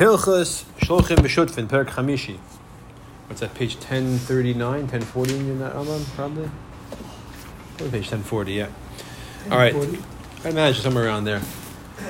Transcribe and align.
Hilchas 0.00 0.64
Shlochim 0.78 1.18
B'Shutfin, 1.18 1.68
Perak 1.68 1.88
Chamishi. 1.88 2.38
What's 3.26 3.42
that, 3.42 3.52
page 3.52 3.74
1039, 3.74 4.56
1040 4.56 5.34
in 5.34 5.58
that 5.58 5.74
Rambam, 5.74 6.02
probably? 6.14 6.50
Probably 7.76 7.90
page 7.90 8.10
1040, 8.10 8.52
yeah. 8.54 8.68
All 9.50 9.58
right. 9.58 9.74
I 10.42 10.48
imagine 10.48 10.82
somewhere 10.82 11.04
around 11.04 11.24
there. 11.24 11.42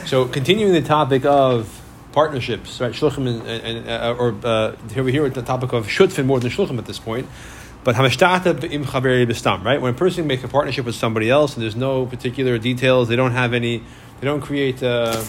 So, 0.06 0.26
continuing 0.26 0.72
the 0.72 0.82
topic 0.82 1.24
of 1.24 1.82
partnerships, 2.12 2.80
right? 2.80 2.92
Shluchim 2.92 3.27
and, 3.27 3.48
and 3.48 3.89
uh, 3.89 4.14
or 4.16 4.36
uh, 4.45 4.77
here 4.93 5.02
we 5.02 5.11
hear 5.11 5.29
the 5.29 5.43
topic 5.43 5.72
of 5.72 5.88
shutfin 5.88 6.27
more 6.27 6.38
than 6.38 6.52
shluchim 6.52 6.79
at 6.79 6.86
this 6.86 7.00
point. 7.00 7.29
But 7.82 7.96
hamashtata 7.96 8.70
im 8.70 8.84
chaveri 8.84 9.27
b'stam, 9.27 9.64
right? 9.64 9.82
When 9.82 9.95
a 9.95 9.98
person 9.98 10.29
makes 10.29 10.45
a 10.45 10.48
partnership 10.48 10.84
with 10.84 10.95
somebody 10.95 11.29
else 11.29 11.54
and 11.54 11.62
there's 11.64 11.75
no 11.75 12.07
particular 12.07 12.57
details, 12.57 13.09
they 13.09 13.16
don't 13.16 13.32
have 13.32 13.52
any, 13.52 13.79
they 14.20 14.27
don't 14.29 14.43
create 14.43 14.80
uh, 14.80 15.25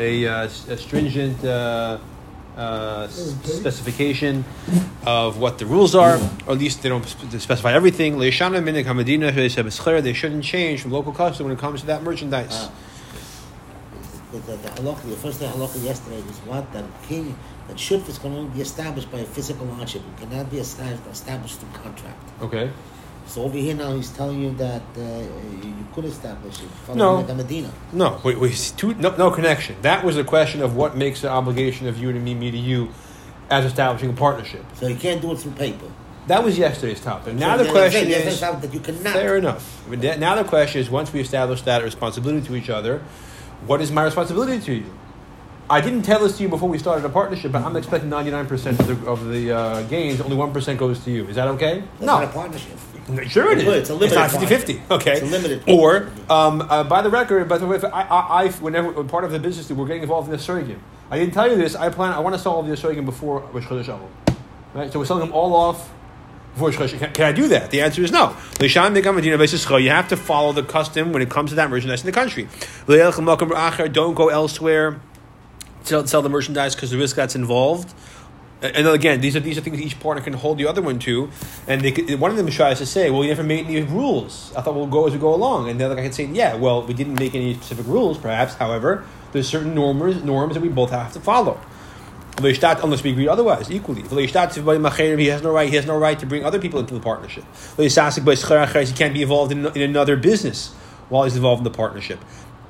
a, 0.00 0.24
a, 0.24 0.44
a 0.44 0.76
stringent. 0.76 1.44
Uh, 1.44 1.98
uh, 2.56 3.06
specification 3.08 4.44
of 5.06 5.38
what 5.38 5.58
the 5.58 5.64
rules 5.64 5.94
are, 5.94 6.18
or 6.46 6.52
at 6.52 6.58
least 6.58 6.82
they 6.82 6.88
don't 6.88 7.06
specify 7.06 7.72
everything. 7.72 8.18
They 8.18 8.30
shouldn't 8.30 8.66
change 10.44 10.82
from 10.82 10.90
local 10.90 11.12
custom 11.12 11.46
when 11.46 11.56
it 11.56 11.60
comes 11.60 11.80
to 11.80 11.86
that 11.86 12.02
merchandise. 12.02 12.48
Ah. 12.50 12.72
The, 14.32 14.38
the, 14.38 14.56
the, 14.56 14.68
halakha, 14.68 15.08
the 15.08 15.16
first 15.16 15.40
halakha 15.40 15.82
yesterday 15.82 16.20
was 16.22 16.36
what 16.38 16.72
that 16.72 16.84
king 17.04 17.36
that 17.68 17.76
shuf 17.76 18.08
is 18.08 18.18
going 18.18 18.46
to 18.46 18.54
be 18.54 18.60
established 18.60 19.10
by 19.10 19.20
a 19.20 19.24
physical 19.24 19.66
hardship. 19.74 20.02
It 20.02 20.20
cannot 20.20 20.50
be 20.50 20.58
established, 20.58 21.02
established 21.10 21.60
through 21.60 21.82
contract. 21.82 22.42
Okay. 22.42 22.70
So 23.30 23.44
over 23.44 23.56
here 23.56 23.76
now 23.76 23.94
he's 23.94 24.10
telling 24.10 24.42
you 24.42 24.52
that 24.54 24.82
uh, 24.96 25.00
you 25.62 25.86
could 25.94 26.04
establish 26.04 26.60
it. 26.60 26.96
No, 26.96 27.22
Medina. 27.22 27.70
No, 27.92 28.20
wait, 28.24 28.40
wait, 28.40 28.72
two, 28.76 28.92
no, 28.94 29.14
no 29.14 29.30
connection. 29.30 29.76
That 29.82 30.04
was 30.04 30.16
a 30.16 30.24
question 30.24 30.62
of 30.62 30.74
what 30.74 30.96
makes 30.96 31.20
the 31.20 31.28
obligation 31.28 31.86
of 31.86 31.96
you 31.96 32.12
to 32.12 32.18
me, 32.18 32.34
me 32.34 32.50
to 32.50 32.58
you, 32.58 32.88
as 33.48 33.64
establishing 33.64 34.10
a 34.10 34.14
partnership. 34.14 34.64
So 34.74 34.88
you 34.88 34.96
can't 34.96 35.22
do 35.22 35.30
it 35.30 35.38
through 35.38 35.52
paper. 35.52 35.86
That 36.26 36.42
was 36.42 36.58
yesterday's 36.58 37.00
topic. 37.00 37.34
Now 37.34 37.56
so 37.56 37.62
the 37.64 37.70
question 37.70 38.08
is 38.08 38.40
that 38.40 38.74
you 38.74 38.80
cannot. 38.80 39.12
Fair 39.12 39.36
enough. 39.36 39.88
Now 39.88 40.34
the 40.34 40.44
question 40.44 40.80
is: 40.80 40.90
once 40.90 41.12
we 41.12 41.20
establish 41.20 41.62
that 41.62 41.84
responsibility 41.84 42.44
to 42.48 42.56
each 42.56 42.68
other, 42.68 42.98
what 43.64 43.80
is 43.80 43.92
my 43.92 44.02
responsibility 44.02 44.60
to 44.60 44.74
you? 44.74 44.99
I 45.70 45.80
didn't 45.80 46.02
tell 46.02 46.20
this 46.20 46.36
to 46.38 46.42
you 46.42 46.48
before 46.48 46.68
we 46.68 46.78
started 46.78 47.04
a 47.04 47.08
partnership, 47.08 47.52
but 47.52 47.62
I'm 47.62 47.76
expecting 47.76 48.10
99% 48.10 48.80
of 48.80 48.86
the, 48.88 49.08
of 49.08 49.28
the 49.28 49.52
uh, 49.52 49.82
gains, 49.84 50.20
only 50.20 50.36
1% 50.36 50.76
goes 50.76 51.04
to 51.04 51.12
you. 51.12 51.28
Is 51.28 51.36
that 51.36 51.46
okay? 51.48 51.80
That's 51.80 52.00
no. 52.00 52.18
not 52.18 52.24
a 52.24 52.28
partnership. 52.28 52.76
Sure, 53.28 53.52
it 53.52 53.58
is. 53.58 53.66
It's 53.66 53.90
a 53.90 53.94
limited. 53.94 54.20
It's 54.20 54.34
not 54.34 54.40
50 54.40 54.46
50. 54.46 54.82
Okay. 54.90 55.12
It's 55.12 55.22
a 55.22 55.26
limited. 55.26 55.62
Or, 55.68 56.10
um, 56.28 56.62
uh, 56.62 56.84
by 56.84 57.02
the 57.02 57.10
record, 57.10 57.48
by 57.48 57.58
the 57.58 57.66
way, 57.66 57.78
I, 57.82 58.02
I, 58.02 58.44
I, 58.44 58.48
whenever 58.48 59.04
part 59.04 59.24
of 59.24 59.30
the 59.30 59.38
business, 59.38 59.70
we're 59.70 59.86
getting 59.86 60.02
involved 60.02 60.28
in 60.28 60.32
the 60.32 60.42
sorghum. 60.42 60.82
I 61.08 61.18
didn't 61.18 61.34
tell 61.34 61.48
you 61.50 61.56
this. 61.56 61.74
I 61.74 61.88
plan. 61.88 62.12
I 62.12 62.20
want 62.20 62.34
to 62.34 62.40
sell 62.40 62.52
all 62.52 62.62
the 62.62 62.76
sorghum 62.76 63.04
before 63.04 63.40
Rosh 63.52 63.64
Chodesh 63.64 64.08
Right. 64.74 64.92
So 64.92 65.00
we're 65.00 65.04
selling 65.04 65.26
them 65.26 65.34
all 65.34 65.54
off 65.54 65.90
before 66.54 66.70
Rosh 66.70 66.92
can, 66.92 67.12
can 67.12 67.24
I 67.24 67.32
do 67.32 67.48
that? 67.48 67.70
The 67.70 67.80
answer 67.80 68.02
is 68.02 68.12
no. 68.12 68.36
You 68.60 69.90
have 69.90 70.08
to 70.08 70.16
follow 70.16 70.52
the 70.52 70.62
custom 70.62 71.12
when 71.12 71.22
it 71.22 71.30
comes 71.30 71.50
to 71.50 71.56
that 71.56 71.70
merchandise 71.70 72.02
in 72.02 72.06
the 72.06 72.12
country. 72.12 72.48
Don't 73.92 74.14
go 74.14 74.28
elsewhere. 74.28 75.00
Sell, 75.84 76.06
sell 76.06 76.22
the 76.22 76.28
merchandise 76.28 76.74
because 76.74 76.90
the 76.90 76.98
risk 76.98 77.16
that's 77.16 77.34
involved. 77.34 77.94
And 78.62 78.86
again, 78.86 79.22
these 79.22 79.36
are 79.36 79.40
these 79.40 79.56
are 79.56 79.62
things 79.62 79.80
each 79.80 79.98
partner 80.00 80.22
can 80.22 80.34
hold 80.34 80.58
the 80.58 80.66
other 80.66 80.82
one 80.82 80.98
to. 81.00 81.30
And 81.66 81.80
they 81.80 81.92
could, 81.92 82.20
one 82.20 82.30
of 82.30 82.36
them 82.36 82.48
tries 82.48 82.78
to 82.78 82.86
say, 82.86 83.10
"Well, 83.10 83.22
you 83.22 83.30
never 83.30 83.42
made 83.42 83.66
any 83.66 83.80
rules. 83.82 84.52
I 84.54 84.60
thought 84.60 84.74
we'll 84.74 84.86
go 84.86 85.06
as 85.06 85.14
we 85.14 85.18
go 85.18 85.34
along." 85.34 85.70
And 85.70 85.80
the 85.80 85.86
other 85.86 85.94
guy 85.94 86.02
can 86.02 86.12
say, 86.12 86.26
"Yeah, 86.26 86.56
well, 86.56 86.82
we 86.82 86.92
didn't 86.92 87.18
make 87.18 87.34
any 87.34 87.54
specific 87.54 87.86
rules. 87.86 88.18
Perhaps, 88.18 88.54
however, 88.54 89.04
there's 89.32 89.48
certain 89.48 89.74
norms 89.74 90.22
norms 90.22 90.54
that 90.54 90.60
we 90.60 90.68
both 90.68 90.90
have 90.90 91.12
to 91.14 91.20
follow." 91.20 91.58
Unless 92.42 93.02
we 93.02 93.10
agree 93.10 93.28
otherwise, 93.28 93.70
equally. 93.70 94.02
He 94.02 94.32
has 94.32 95.42
no 95.42 95.52
right. 95.52 95.68
He 95.68 95.76
has 95.76 95.86
no 95.86 95.98
right 95.98 96.18
to 96.18 96.26
bring 96.26 96.44
other 96.44 96.58
people 96.58 96.80
into 96.80 96.94
the 96.94 97.00
partnership. 97.00 97.44
He 97.76 97.88
can't 97.88 99.14
be 99.14 99.22
involved 99.22 99.52
in, 99.52 99.66
in 99.66 99.82
another 99.82 100.16
business 100.16 100.72
while 101.08 101.24
he's 101.24 101.36
involved 101.36 101.60
in 101.60 101.64
the 101.64 101.76
partnership 101.76 102.18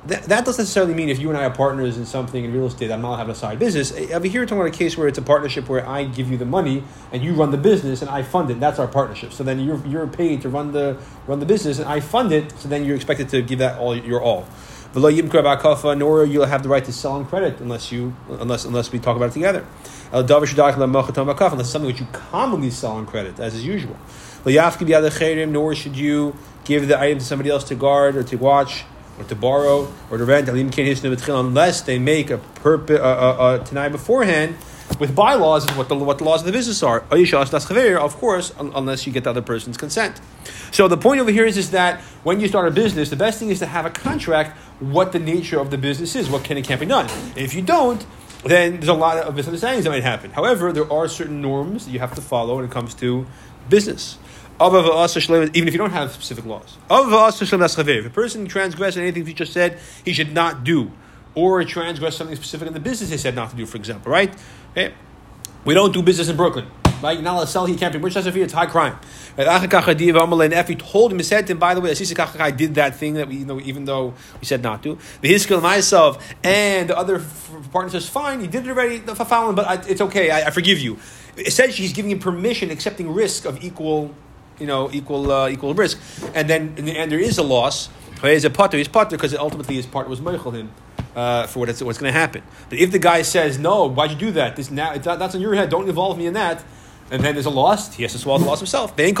that, 0.07 0.23
that 0.23 0.45
doesn't 0.45 0.63
necessarily 0.63 0.95
mean 0.95 1.09
if 1.09 1.19
you 1.19 1.29
and 1.29 1.37
I 1.37 1.45
are 1.45 1.51
partners 1.51 1.97
in 1.97 2.07
something 2.07 2.43
in 2.43 2.51
real 2.51 2.65
estate, 2.65 2.89
I'm 2.91 3.03
not 3.03 3.17
having 3.17 3.33
a 3.33 3.35
side 3.35 3.59
business. 3.59 3.91
Over 3.91 4.27
here, 4.27 4.41
we're 4.41 4.45
talking 4.47 4.61
about 4.61 4.73
a 4.73 4.77
case 4.77 4.97
where 4.97 5.07
it's 5.07 5.19
a 5.19 5.21
partnership 5.21 5.69
where 5.69 5.87
I 5.87 6.05
give 6.05 6.31
you 6.31 6.37
the 6.37 6.45
money 6.45 6.83
and 7.11 7.23
you 7.23 7.33
run 7.33 7.51
the 7.51 7.57
business 7.57 8.01
and 8.01 8.09
I 8.09 8.23
fund 8.23 8.49
it. 8.49 8.59
That's 8.59 8.79
our 8.79 8.87
partnership. 8.87 9.31
So 9.31 9.43
then 9.43 9.59
you're, 9.59 9.85
you're 9.85 10.07
paid 10.07 10.41
to 10.41 10.49
run 10.49 10.71
the 10.71 10.97
run 11.27 11.39
the 11.39 11.45
business 11.45 11.77
and 11.77 11.87
I 11.87 11.99
fund 11.99 12.31
it. 12.31 12.51
So 12.57 12.67
then 12.67 12.83
you're 12.83 12.95
expected 12.95 13.29
to 13.29 13.43
give 13.43 13.59
that 13.59 13.77
all 13.77 13.95
your 13.95 14.21
all. 14.21 14.47
Nor 14.93 16.25
you'll 16.25 16.45
have 16.45 16.63
the 16.63 16.69
right 16.69 16.83
to 16.83 16.91
sell 16.91 17.13
on 17.13 17.25
credit 17.25 17.59
unless 17.59 17.91
you 17.91 18.15
unless 18.27 18.65
unless 18.65 18.91
we 18.91 18.97
talk 18.99 19.15
about 19.15 19.29
it 19.29 19.33
together. 19.33 19.65
Unless 20.11 21.69
something 21.69 21.85
which 21.85 21.99
you 22.01 22.07
commonly 22.11 22.71
sell 22.71 22.93
on 22.93 23.05
credit, 23.05 23.39
as 23.39 23.53
is 23.53 23.63
usual. 23.65 23.95
Nor 24.45 25.75
should 25.75 25.95
you 25.95 26.35
give 26.65 26.87
the 26.87 26.99
item 26.99 27.19
to 27.19 27.25
somebody 27.25 27.49
else 27.49 27.63
to 27.65 27.75
guard 27.75 28.15
or 28.17 28.23
to 28.23 28.35
watch 28.35 28.83
or 29.17 29.25
to 29.25 29.35
borrow 29.35 29.93
or 30.09 30.17
to 30.17 30.25
rent, 30.25 30.47
unless 30.49 31.81
they 31.81 31.99
make 31.99 32.29
a, 32.29 32.37
purpose, 32.37 32.99
uh, 32.99 33.03
uh, 33.03 33.05
uh, 33.05 33.63
tonight 33.63 33.89
beforehand 33.89 34.55
with 34.99 35.15
bylaws 35.15 35.69
is 35.69 35.77
what 35.77 35.89
the, 35.89 35.95
what 35.95 36.17
the 36.17 36.23
laws 36.23 36.41
of 36.41 36.45
the 36.45 36.51
business 36.51 36.83
are. 36.83 37.03
Of 37.11 38.15
course, 38.17 38.53
unless 38.59 39.07
you 39.07 39.13
get 39.13 39.23
the 39.23 39.29
other 39.29 39.41
person's 39.41 39.77
consent. 39.77 40.19
So 40.71 40.87
the 40.87 40.97
point 40.97 41.21
over 41.21 41.31
here 41.31 41.45
is, 41.45 41.57
is 41.57 41.71
that 41.71 42.01
when 42.23 42.39
you 42.39 42.47
start 42.47 42.67
a 42.67 42.71
business, 42.71 43.09
the 43.09 43.15
best 43.15 43.39
thing 43.39 43.49
is 43.49 43.59
to 43.59 43.65
have 43.65 43.85
a 43.85 43.89
contract 43.89 44.57
what 44.79 45.11
the 45.11 45.19
nature 45.19 45.59
of 45.59 45.71
the 45.71 45.77
business 45.77 46.15
is, 46.15 46.29
what 46.29 46.43
can 46.43 46.57
and 46.57 46.65
can't 46.65 46.79
be 46.79 46.85
done. 46.85 47.05
If 47.35 47.53
you 47.53 47.61
don't, 47.61 48.05
then 48.43 48.73
there's 48.73 48.87
a 48.87 48.93
lot 48.93 49.17
of 49.17 49.35
misunderstandings 49.35 49.83
that 49.83 49.91
might 49.91 50.03
happen. 50.03 50.31
However, 50.31 50.73
there 50.73 50.91
are 50.91 51.07
certain 51.07 51.41
norms 51.41 51.85
that 51.85 51.91
you 51.91 51.99
have 51.99 52.15
to 52.15 52.21
follow 52.21 52.55
when 52.55 52.65
it 52.65 52.71
comes 52.71 52.93
to 52.95 53.25
business 53.69 54.17
even 54.61 55.67
if 55.67 55.73
you 55.73 55.77
don't 55.77 55.91
have 55.91 56.11
specific 56.11 56.45
laws. 56.45 56.77
If 56.89 58.05
a 58.05 58.09
person 58.09 58.47
transgresses 58.47 58.97
anything 58.97 59.25
you 59.27 59.33
just 59.33 59.53
said 59.53 59.79
he 60.05 60.13
should 60.13 60.33
not 60.33 60.63
do, 60.63 60.91
or 61.33 61.63
transgress 61.63 62.17
something 62.17 62.35
specific 62.35 62.67
in 62.67 62.73
the 62.73 62.79
business 62.79 63.09
he 63.09 63.17
said 63.17 63.35
not 63.35 63.49
to 63.51 63.55
do, 63.55 63.65
for 63.65 63.77
example, 63.77 64.11
right? 64.11 64.33
Okay. 64.71 64.93
We 65.63 65.73
don't 65.73 65.93
do 65.93 66.01
business 66.01 66.27
in 66.29 66.35
Brooklyn. 66.35 66.67
Right? 67.01 67.13
You're 67.13 67.23
not 67.23 67.33
allowed 67.33 67.45
to 67.45 67.51
sell, 67.51 67.65
he 67.65 67.75
can't 67.75 67.91
be 67.91 67.97
rich, 67.97 68.13
that's 68.13 68.27
it's 68.27 68.53
high 68.53 68.67
crime. 68.67 68.95
And 69.35 69.47
if 70.53 70.67
he 70.67 70.75
told 70.75 71.11
him, 71.11 71.17
he 71.17 71.23
said 71.23 71.47
to 71.47 71.53
him, 71.53 71.57
by 71.57 71.73
the 71.73 71.81
way, 71.81 71.89
I 71.89 72.51
did 72.51 72.75
that 72.75 72.95
thing 72.95 73.15
that 73.15 73.27
we, 73.27 73.37
you 73.37 73.45
know, 73.45 73.59
even 73.59 73.85
though 73.85 74.13
we 74.39 74.45
said 74.45 74.61
not 74.61 74.83
to. 74.83 74.99
The 75.21 75.33
hiskil 75.33 75.63
myself 75.63 76.23
and 76.43 76.89
the 76.89 76.97
other 76.97 77.23
partner 77.71 77.89
says, 77.89 78.07
fine, 78.07 78.41
you 78.41 78.47
did 78.47 78.67
it 78.67 78.69
already, 78.69 78.99
but 78.99 79.89
it's 79.89 80.01
okay, 80.01 80.29
I, 80.29 80.47
I 80.47 80.49
forgive 80.51 80.77
you. 80.77 80.99
Essentially, 81.37 81.87
he's 81.87 81.93
giving 81.93 82.11
him 82.11 82.19
permission, 82.19 82.69
accepting 82.69 83.11
risk 83.11 83.45
of 83.45 83.63
equal 83.63 84.13
you 84.61 84.67
know, 84.67 84.89
equal 84.93 85.31
uh, 85.31 85.49
equal 85.49 85.73
risk. 85.73 85.99
And 86.33 86.49
then 86.49 86.75
in 86.77 86.85
the 86.85 86.97
end, 86.97 87.11
there 87.11 87.19
is 87.19 87.37
a 87.37 87.43
loss. 87.43 87.89
He's 88.21 88.45
a 88.45 88.49
potter. 88.49 88.77
He's 88.77 88.87
potter 88.87 89.17
because 89.17 89.33
ultimately 89.35 89.75
his 89.75 89.87
partner 89.87 90.09
was 90.09 90.21
meichel 90.21 90.53
him. 90.53 90.71
Uh, 91.13 91.45
for 91.45 91.59
what 91.59 91.67
what's 91.67 91.99
going 91.99 92.13
to 92.13 92.17
happen, 92.17 92.41
but 92.69 92.79
if 92.79 92.89
the 92.89 92.99
guy 92.99 93.21
says 93.21 93.59
no, 93.59 93.89
why'd 93.89 94.11
you 94.11 94.15
do 94.15 94.31
that? 94.31 94.55
This 94.55 94.71
now 94.71 94.97
that's 94.97 95.35
on 95.35 95.41
your 95.41 95.53
head. 95.55 95.69
Don't 95.69 95.89
involve 95.89 96.17
me 96.17 96.25
in 96.25 96.35
that. 96.35 96.63
And 97.11 97.21
then 97.21 97.35
there's 97.35 97.45
a 97.45 97.49
loss. 97.49 97.93
He 97.93 98.03
has 98.03 98.13
to 98.13 98.17
swallow 98.17 98.39
the 98.39 98.45
loss 98.45 98.59
himself. 98.59 98.95
These 98.95 99.19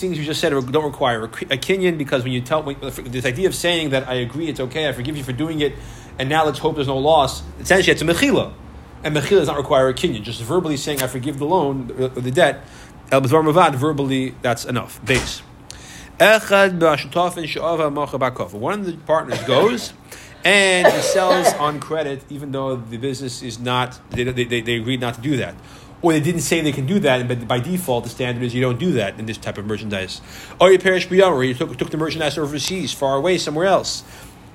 things 0.00 0.16
you 0.16 0.24
just 0.24 0.40
said 0.40 0.50
don't 0.50 0.84
require 0.84 1.24
a 1.24 1.28
kinyan 1.28 1.98
because 1.98 2.22
when 2.22 2.32
you 2.32 2.40
tell 2.40 2.62
this 2.62 3.26
idea 3.26 3.48
of 3.48 3.54
saying 3.56 3.90
that 3.90 4.08
I 4.08 4.14
agree, 4.14 4.46
it's 4.46 4.60
okay, 4.60 4.88
I 4.88 4.92
forgive 4.92 5.16
you 5.16 5.24
for 5.24 5.32
doing 5.32 5.60
it, 5.60 5.72
and 6.20 6.28
now 6.28 6.44
let's 6.44 6.60
hope 6.60 6.76
there's 6.76 6.86
no 6.86 6.98
loss. 6.98 7.42
Essentially, 7.58 7.90
it's 7.90 8.02
a 8.02 8.04
mechila, 8.04 8.52
and 9.02 9.16
mechila 9.16 9.38
does 9.40 9.48
not 9.48 9.56
require 9.56 9.88
a 9.88 9.94
kinyan. 9.94 10.22
Just 10.22 10.40
verbally 10.40 10.76
saying 10.76 11.02
I 11.02 11.08
forgive 11.08 11.40
the 11.40 11.46
loan, 11.46 11.88
the, 11.88 12.08
the 12.08 12.30
debt, 12.30 12.64
El 13.10 13.22
B'dvar 13.22 13.42
Mavad, 13.42 13.74
verbally, 13.74 14.34
that's 14.42 14.66
enough. 14.66 15.02
Base. 15.04 15.40
One 16.18 16.34
of 16.34 16.50
the 18.86 18.98
partners 19.06 19.42
goes 19.44 19.94
and 20.44 20.92
he 20.92 21.00
sells 21.00 21.54
on 21.54 21.80
credit, 21.80 22.22
even 22.28 22.52
though 22.52 22.76
the 22.76 22.98
business 22.98 23.42
is 23.42 23.58
not, 23.58 23.98
they, 24.10 24.24
they, 24.24 24.60
they 24.60 24.76
agreed 24.76 25.00
not 25.00 25.14
to 25.14 25.20
do 25.22 25.38
that. 25.38 25.54
Or 26.02 26.12
they 26.12 26.20
didn't 26.20 26.42
say 26.42 26.60
they 26.60 26.70
can 26.70 26.86
do 26.86 26.98
that, 27.00 27.26
but 27.26 27.48
by 27.48 27.60
default, 27.60 28.04
the 28.04 28.10
standard 28.10 28.44
is 28.44 28.54
you 28.54 28.60
don't 28.60 28.78
do 28.78 28.92
that 28.92 29.18
in 29.18 29.24
this 29.26 29.38
type 29.38 29.56
of 29.56 29.64
merchandise. 29.64 30.20
Or 30.60 30.70
you 30.70 30.78
perish 30.78 31.06
beyond, 31.06 31.34
or 31.34 31.44
you 31.44 31.54
took, 31.54 31.76
took 31.78 31.90
the 31.90 31.96
merchandise 31.96 32.36
overseas, 32.36 32.92
far 32.92 33.16
away, 33.16 33.38
somewhere 33.38 33.66
else 33.66 34.04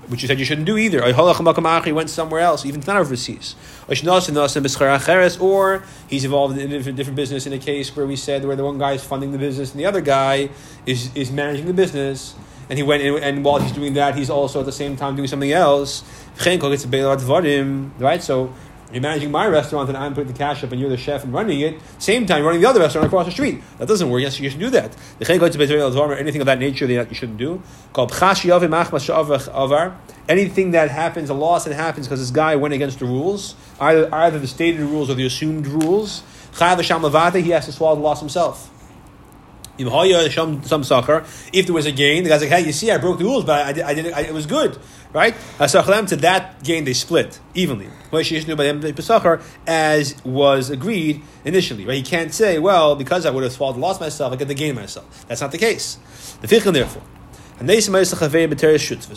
which 0.08 0.22
you 0.22 0.28
said 0.28 0.40
you 0.40 0.46
shouldn't 0.46 0.68
do 0.68 0.78
either. 0.78 1.02
He 1.04 1.92
went 1.92 2.10
somewhere 2.10 2.42
else, 2.42 2.66
even 2.66 2.82
not 2.86 2.98
overseas. 2.98 3.56
Or 3.88 5.84
he's 6.08 6.26
involved 6.26 6.58
in 6.58 6.72
a 6.72 6.78
different, 6.78 6.98
different 6.98 7.16
business 7.16 7.46
in 7.46 7.54
a 7.54 7.58
case 7.58 7.96
where 7.96 8.06
we 8.06 8.16
said 8.16 8.46
where 8.46 8.56
the 8.56 8.64
one 8.64 8.78
guy 8.78 8.94
is 8.94 9.04
funding 9.04 9.32
the 9.32 9.38
business 9.38 9.72
and 9.72 9.80
the 9.80 9.86
other 9.86 10.02
guy 10.02 10.50
is, 10.86 11.10
is 11.16 11.32
managing 11.32 11.66
the 11.66 11.74
business. 11.74 12.36
And 12.70 12.78
he 12.78 12.84
went 12.84 13.04
in, 13.04 13.22
and 13.22 13.44
while 13.44 13.60
he's 13.60 13.74
doing 13.74 13.94
that, 13.96 14.16
he's 14.16 14.30
also 14.30 14.62
at 14.62 14.66
the 14.66 14.72
same 14.72 14.96
time 14.96 15.16
doing 15.16 15.28
something 15.28 15.52
else. 15.52 16.04
Right? 18.00 18.24
So 18.24 18.54
You're 18.94 19.02
managing 19.02 19.32
my 19.32 19.48
restaurant 19.48 19.90
and 19.90 19.98
I'm 19.98 20.14
putting 20.14 20.32
the 20.32 20.38
cash 20.38 20.64
up 20.64 20.72
and 20.72 20.80
you're 20.80 20.90
the 20.90 20.98
chef 20.98 21.24
and 21.24 21.34
running 21.34 21.60
it. 21.62 21.82
Same 21.98 22.28
time, 22.28 22.44
running 22.44 22.62
the 22.62 22.70
other 22.70 22.80
restaurant 22.80 23.08
across 23.08 23.26
the 23.26 23.32
street. 23.32 23.62
That 23.80 23.88
doesn't 23.88 24.08
work. 24.08 24.22
Yes, 24.22 24.40
you 24.40 24.48
should 24.52 24.60
do 24.60 24.70
that. 24.70 24.96
The 25.18 25.26
to 25.26 26.20
anything 26.20 26.42
of 26.42 26.46
that 26.46 26.60
nature 26.60 26.86
that 26.86 27.10
you 27.10 27.16
shouldn't 27.16 27.40
do. 27.40 27.64
Anything 30.30 30.72
that 30.72 30.92
happens, 30.92 31.30
a 31.30 31.34
loss 31.34 31.66
that 31.66 31.74
happens 31.74 32.08
because 32.08 32.20
this 32.20 32.32
guy 32.32 32.56
went 32.56 32.76
against 32.76 33.00
the 33.00 33.06
rules, 33.06 33.56
either, 33.80 34.14
either 34.14 34.38
the 34.38 34.48
stated 34.48 34.82
rules 34.82 35.10
or 35.10 35.16
the 35.16 35.26
assumed 35.26 35.66
rules, 35.66 36.22
he 36.54 36.60
has 36.60 37.66
to 37.66 37.72
swallow 37.72 37.96
the 37.96 38.02
loss 38.02 38.20
himself. 38.20 38.70
If 39.80 41.66
there 41.66 41.74
was 41.74 41.88
a 41.88 41.92
gain, 41.92 42.24
the 42.24 42.30
guy's 42.30 42.42
like, 42.42 42.52
"Hey, 42.52 42.64
you 42.64 42.72
see, 42.72 42.92
I 42.92 43.00
broke 43.00 43.18
the 43.18 43.24
rules, 43.24 43.44
but 43.44 43.80
I, 43.80 43.90
I, 43.90 43.94
did. 43.96 44.14
I, 44.14 44.22
it 44.22 44.34
was 44.34 44.46
good, 44.46 44.78
right?" 45.14 45.36
To 45.60 46.16
that 46.18 46.64
gain, 46.64 46.84
they 46.86 46.94
split 46.94 47.40
evenly, 47.54 47.88
as 49.68 50.16
was 50.26 50.70
agreed 50.70 51.22
initially. 51.46 51.86
Right? 51.86 51.98
He 51.98 52.04
can't 52.04 52.34
say, 52.34 52.60
"Well, 52.60 52.96
because 52.96 53.26
I 53.26 53.30
would 53.30 53.44
have 53.44 53.54
swallowed 53.54 53.78
loss 53.78 54.00
myself, 54.00 54.34
I 54.34 54.36
get 54.36 54.48
the 54.48 54.56
gain 54.56 54.76
myself." 54.76 55.26
That's 55.28 55.42
not 55.42 55.52
the 55.52 55.58
case. 55.58 55.98
The 56.42 56.48
fichin, 56.48 56.74
therefore. 56.74 57.04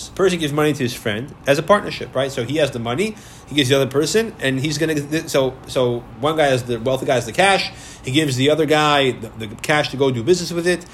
A 0.09 0.13
person 0.13 0.39
gives 0.39 0.53
money 0.53 0.73
to 0.73 0.83
his 0.83 0.95
friend 0.95 1.35
as 1.47 1.59
a 1.59 1.63
partnership, 1.63 2.15
right? 2.15 2.31
So 2.31 2.45
he 2.45 2.59
has 2.59 2.71
the 2.71 2.79
money, 2.79 3.17
he 3.47 3.55
gives 3.55 3.71
the 3.71 3.75
other 3.77 3.91
person, 3.91 4.35
and 4.39 4.61
he's 4.61 4.79
going 4.79 4.95
to. 4.95 5.29
So, 5.29 5.55
so 5.67 6.01
one 6.21 6.37
guy 6.37 6.49
has 6.49 6.65
the 6.65 6.79
wealthy 6.79 7.07
guy 7.07 7.15
has 7.15 7.27
the 7.27 7.33
cash. 7.33 7.73
He 8.05 8.13
gives 8.13 8.37
the 8.37 8.51
other 8.51 8.67
guy 8.67 9.13
the, 9.13 9.29
the 9.47 9.49
cash 9.57 9.91
to 9.91 9.97
go 9.97 10.11
do 10.11 10.23
business 10.23 10.53
with 10.53 10.67
it. 10.67 10.85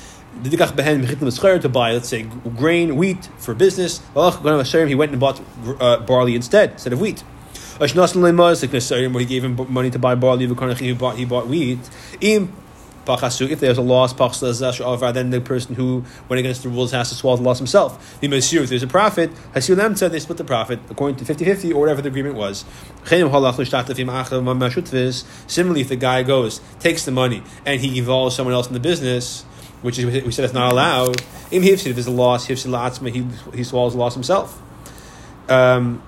To 0.42 1.68
buy, 1.68 1.92
let's 1.92 2.08
say, 2.08 2.22
grain, 2.56 2.96
wheat 2.96 3.28
for 3.38 3.54
business. 3.54 4.00
He 4.14 4.94
went 4.94 5.12
and 5.12 5.20
bought 5.20 5.40
uh, 5.80 5.98
barley 5.98 6.34
instead, 6.34 6.72
instead 6.72 6.92
of 6.92 7.00
wheat. 7.00 7.22
He 7.78 7.86
gave 9.24 9.44
him 9.44 9.66
money 9.68 9.90
to 9.90 9.98
buy 9.98 10.14
barley. 10.14 10.46
He 10.46 10.92
bought, 10.92 11.16
he 11.16 11.24
bought 11.24 11.48
wheat. 11.48 11.78
If 12.20 13.58
there's 13.60 13.78
a 13.78 13.82
loss, 13.82 14.12
then 14.12 15.30
the 15.30 15.40
person 15.40 15.74
who 15.74 16.04
went 16.28 16.38
against 16.38 16.62
the 16.62 16.68
rules 16.68 16.92
has 16.92 17.08
to 17.08 17.16
swallow 17.16 17.36
the 17.36 17.42
loss 17.42 17.58
himself. 17.58 18.22
If 18.22 18.30
there's 18.30 18.82
a 18.82 18.86
profit, 18.86 19.30
they 19.54 19.60
split 19.60 20.38
the 20.38 20.44
profit 20.44 20.78
according 20.88 21.16
to 21.16 21.24
50 21.24 21.44
50 21.44 21.72
or 21.72 21.80
whatever 21.80 22.00
the 22.00 22.08
agreement 22.08 22.36
was. 22.36 22.64
Similarly, 25.46 25.80
if 25.80 25.88
the 25.88 25.96
guy 25.96 26.22
goes, 26.22 26.60
takes 26.78 27.04
the 27.04 27.10
money, 27.10 27.42
and 27.66 27.80
he 27.80 27.98
involves 27.98 28.36
someone 28.36 28.54
else 28.54 28.68
in 28.68 28.74
the 28.74 28.80
business, 28.80 29.44
which 29.82 29.98
is, 29.98 30.06
we 30.24 30.32
said 30.32 30.44
is 30.44 30.52
not 30.52 30.72
allowed, 30.72 31.20
if 31.50 31.82
there's 31.84 32.06
a 32.06 32.10
loss, 32.10 32.46
he, 32.46 32.54
he 32.54 33.64
swallows 33.64 33.92
the 33.92 33.98
loss 33.98 34.14
himself. 34.14 34.60
Um, 35.48 36.02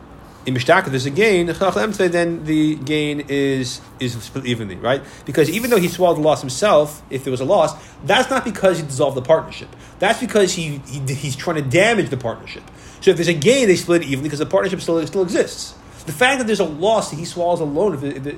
in 0.47 0.55
Mishtaka 0.55 0.87
there's 0.87 1.07
a 1.07 1.11
gain, 1.11 1.47
then 1.47 2.45
the 2.45 2.77
gain 2.77 3.25
is 3.29 3.81
is 3.99 4.23
split 4.23 4.47
evenly, 4.47 4.77
right? 4.77 5.03
Because 5.25 5.49
even 5.51 5.71
though 5.71 5.79
he 5.79 5.89
swallowed 5.89 6.19
the 6.19 6.23
loss 6.23 6.41
himself, 6.41 7.03
if 7.11 7.25
there 7.25 7.31
was 7.31 7.41
a 7.41 7.45
loss, 7.45 7.75
that's 8.05 8.29
not 8.31 8.45
because 8.45 8.79
he 8.79 8.85
dissolved 8.85 9.17
the 9.17 9.23
partnership. 9.23 9.69
That's 9.99 10.21
because 10.21 10.53
he, 10.53 10.81
he 10.87 11.01
he's 11.15 11.37
trying 11.37 11.57
to 11.57 11.63
damage 11.63 12.11
the 12.11 12.17
partnership. 12.17 12.63
So 13.01 13.11
if 13.11 13.17
there's 13.17 13.29
a 13.29 13.35
gain, 13.35 13.69
they 13.69 13.77
split 13.77 14.03
it 14.03 14.07
evenly 14.07 14.25
because 14.25 14.39
the 14.39 14.47
partnership 14.47 14.81
still 14.81 15.05
still 15.07 15.23
exists. 15.23 15.75
The 16.07 16.13
fact 16.13 16.39
that 16.39 16.47
there's 16.47 16.61
a 16.61 16.65
loss 16.65 17.11
that 17.11 17.17
he 17.17 17.25
swallows 17.25 17.61
alone, 17.61 17.95
if 17.95 18.01
the, 18.01 18.31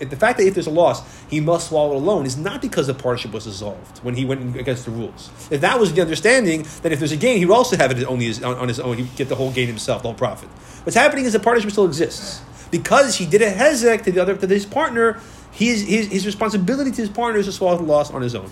if 0.00 0.10
the, 0.10 0.16
fact 0.16 0.38
that 0.38 0.46
if 0.46 0.54
there's 0.54 0.66
a 0.66 0.70
loss, 0.70 1.02
he 1.28 1.38
must 1.38 1.68
swallow 1.68 1.92
it 1.92 1.96
alone, 1.96 2.26
is 2.26 2.36
not 2.36 2.60
because 2.60 2.88
the 2.88 2.94
partnership 2.94 3.32
was 3.32 3.44
dissolved 3.44 3.98
when 3.98 4.16
he 4.16 4.24
went 4.24 4.56
against 4.56 4.84
the 4.84 4.90
rules. 4.90 5.30
If 5.50 5.60
that 5.60 5.78
was 5.78 5.92
the 5.92 6.00
understanding, 6.00 6.66
then 6.82 6.90
if 6.90 6.98
there's 6.98 7.12
a 7.12 7.16
gain, 7.16 7.38
he 7.38 7.46
would 7.46 7.54
also 7.54 7.76
have 7.76 7.92
it 7.92 8.04
only 8.04 8.24
his, 8.26 8.42
on, 8.42 8.56
on 8.56 8.66
his 8.66 8.80
own. 8.80 8.96
He'd 8.96 9.14
get 9.14 9.28
the 9.28 9.36
whole 9.36 9.52
gain 9.52 9.68
himself, 9.68 10.02
the 10.02 10.08
whole 10.08 10.16
profit. 10.16 10.48
What's 10.84 10.96
happening 10.96 11.24
is 11.24 11.34
the 11.34 11.40
partnership 11.40 11.70
still 11.70 11.86
exists. 11.86 12.42
Because 12.72 13.16
he 13.16 13.26
did 13.26 13.42
a 13.42 13.52
hezek 13.52 14.02
to 14.04 14.12
the 14.12 14.20
other 14.20 14.36
to 14.36 14.46
his 14.48 14.66
partner, 14.66 15.20
his, 15.52 15.86
his, 15.86 16.08
his 16.08 16.26
responsibility 16.26 16.90
to 16.90 17.02
his 17.02 17.10
partner 17.10 17.38
is 17.38 17.46
to 17.46 17.52
swallow 17.52 17.76
the 17.76 17.84
loss 17.84 18.10
on 18.10 18.22
his 18.22 18.34
own. 18.34 18.50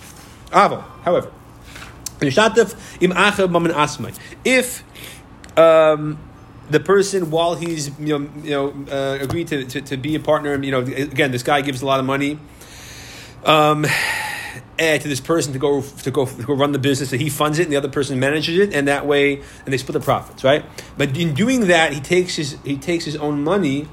Avo, 0.50 0.85
however, 1.03 1.32
if 4.44 4.85
um, 5.58 6.19
the 6.70 6.81
person 6.81 7.31
while 7.31 7.55
he's 7.55 7.88
you 7.99 8.19
know 8.19 8.31
you 8.43 8.50
know 8.50 8.75
uh, 8.91 9.19
agreed 9.20 9.49
to, 9.49 9.64
to, 9.64 9.81
to, 9.81 9.97
be 9.97 10.14
a 10.14 10.20
partner 10.20 10.62
you 10.62 10.70
know 10.70 10.81
again 10.81 11.31
this 11.31 11.43
guy 11.43 11.61
gives 11.61 11.82
a 11.82 11.87
lot 11.87 12.00
of 12.00 12.06
money 12.06 12.38
um, 13.44 13.85
eh, 14.79 14.99
to 14.99 15.09
this 15.09 15.20
person 15.20 15.53
to 15.53 15.59
go 15.59 15.82
to 15.82 16.11
go 16.11 16.26
to 16.26 16.43
go 16.43 16.55
run 16.55 16.73
the 16.73 16.79
business 16.79 17.11
that 17.11 17.20
he 17.20 17.29
funds 17.29 17.59
it 17.59 17.64
and 17.64 17.73
the 17.73 17.76
other 17.76 17.88
person 17.88 18.19
manages 18.19 18.59
it 18.59 18.73
and 18.73 18.88
that 18.88 19.06
way 19.06 19.37
and 19.37 19.73
they 19.73 19.79
split 19.79 19.94
the 19.94 20.00
profits 20.00 20.44
right? 20.44 20.64
But 20.97 21.17
in 21.17 21.35
doing 21.35 21.67
that 21.69 21.93
he 21.93 22.00
takes 22.00 22.37
his 22.37 22.56
he 22.65 22.76
takes 22.76 23.05
his 23.05 23.17
own 23.17 23.43
money 23.43 23.88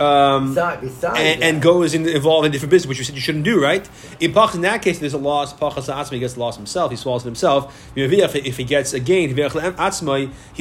um, 0.00 0.56
and, 0.58 1.42
and, 1.42 1.62
goes 1.62 1.94
in, 1.94 2.08
involved 2.08 2.46
in 2.46 2.52
different 2.52 2.70
business, 2.70 2.88
which 2.88 2.98
you 2.98 3.04
said 3.04 3.14
you 3.14 3.20
shouldn't 3.20 3.44
do, 3.44 3.62
right? 3.62 3.88
In 4.20 4.32
Pach, 4.32 4.54
in 4.54 4.60
that 4.62 4.82
case, 4.82 4.98
there's 4.98 5.14
a 5.14 5.18
loss. 5.18 5.52
Pachas 5.52 5.92
Atzmai, 5.92 6.12
he 6.12 6.18
gets 6.20 6.34
the 6.34 6.40
loss 6.40 6.56
himself. 6.56 6.90
He 6.90 6.96
swallows 6.96 7.22
it 7.22 7.26
himself. 7.26 7.90
If 7.96 8.56
he 8.56 8.64
gets 8.64 8.92
a 8.92 9.00
gain, 9.00 9.34
he 9.34 9.42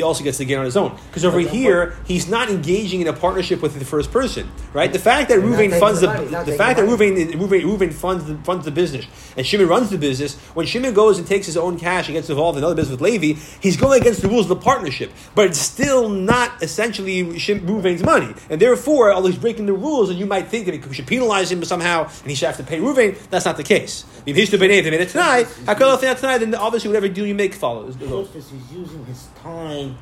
also 0.01 0.23
gets 0.23 0.37
the 0.37 0.45
gain 0.45 0.57
on 0.57 0.65
his 0.65 0.77
own. 0.77 0.97
Because 1.07 1.25
over 1.25 1.39
here, 1.39 1.95
he's 2.05 2.27
not 2.27 2.49
engaging 2.49 3.01
in 3.01 3.07
a 3.07 3.13
partnership 3.13 3.61
with 3.61 3.77
the 3.77 3.85
first 3.85 4.11
person, 4.11 4.49
right? 4.73 4.91
The 4.91 4.99
fact 4.99 5.29
that 5.29 5.39
Ruvain 5.39 5.79
funds 5.79 6.01
the, 6.01 6.07
the, 6.07 6.43
the 6.43 6.57
fact 6.57 6.79
that 6.79 6.87
Ruvain, 6.87 7.31
Ruvain, 7.33 7.63
Ruvain 7.63 7.93
funds 7.93 8.25
the, 8.25 8.35
funds 8.39 8.65
the 8.65 8.71
business 8.71 9.05
and 9.35 9.45
Shimon 9.45 9.67
runs 9.67 9.89
the 9.89 9.97
business. 9.97 10.35
When 10.55 10.65
Shimon 10.65 10.93
goes 10.93 11.17
and 11.17 11.27
takes 11.27 11.45
his 11.45 11.57
own 11.57 11.79
cash 11.79 12.07
and 12.07 12.15
gets 12.15 12.29
involved 12.29 12.57
in 12.57 12.63
another 12.63 12.75
business 12.75 12.99
with 12.99 13.01
Levi, 13.01 13.39
he's 13.61 13.77
going 13.77 14.01
against 14.01 14.21
the 14.21 14.27
rules 14.27 14.49
of 14.49 14.57
the 14.57 14.63
partnership, 14.63 15.11
but 15.35 15.47
it's 15.47 15.59
still 15.59 16.09
not 16.09 16.61
essentially 16.61 17.23
Ruvain's 17.23 18.03
money, 18.03 18.33
and 18.49 18.59
therefore 18.59 19.11
he's 19.27 19.37
breaking 19.37 19.65
the 19.65 19.73
rules, 19.73 20.09
and 20.09 20.19
you 20.19 20.25
might 20.25 20.47
think 20.47 20.65
that 20.65 20.85
we 20.85 20.93
should 20.93 21.07
penalize 21.07 21.51
him 21.51 21.63
somehow, 21.63 22.03
and 22.03 22.27
he 22.27 22.35
should 22.35 22.47
have 22.47 22.57
to 22.57 22.63
pay 22.63 22.79
Ruvain. 22.79 23.17
That's 23.29 23.45
not 23.45 23.57
the 23.57 23.63
case. 23.63 24.05
If 24.25 24.35
he's 24.35 24.49
to 24.49 24.57
made 24.57 24.71
it 24.71 25.09
tonight, 25.09 25.47
I 25.67 25.73
could 25.75 25.87
have 25.87 26.01
thought 26.01 26.17
tonight, 26.17 26.39
then 26.39 26.55
obviously 26.55 26.89
whatever 26.89 27.07
deal 27.07 27.25
you 27.25 27.35
make 27.35 27.53
follows. 27.53 27.95
He's 27.95 28.51
using 28.71 29.05
his 29.05 29.27
time 29.41 29.97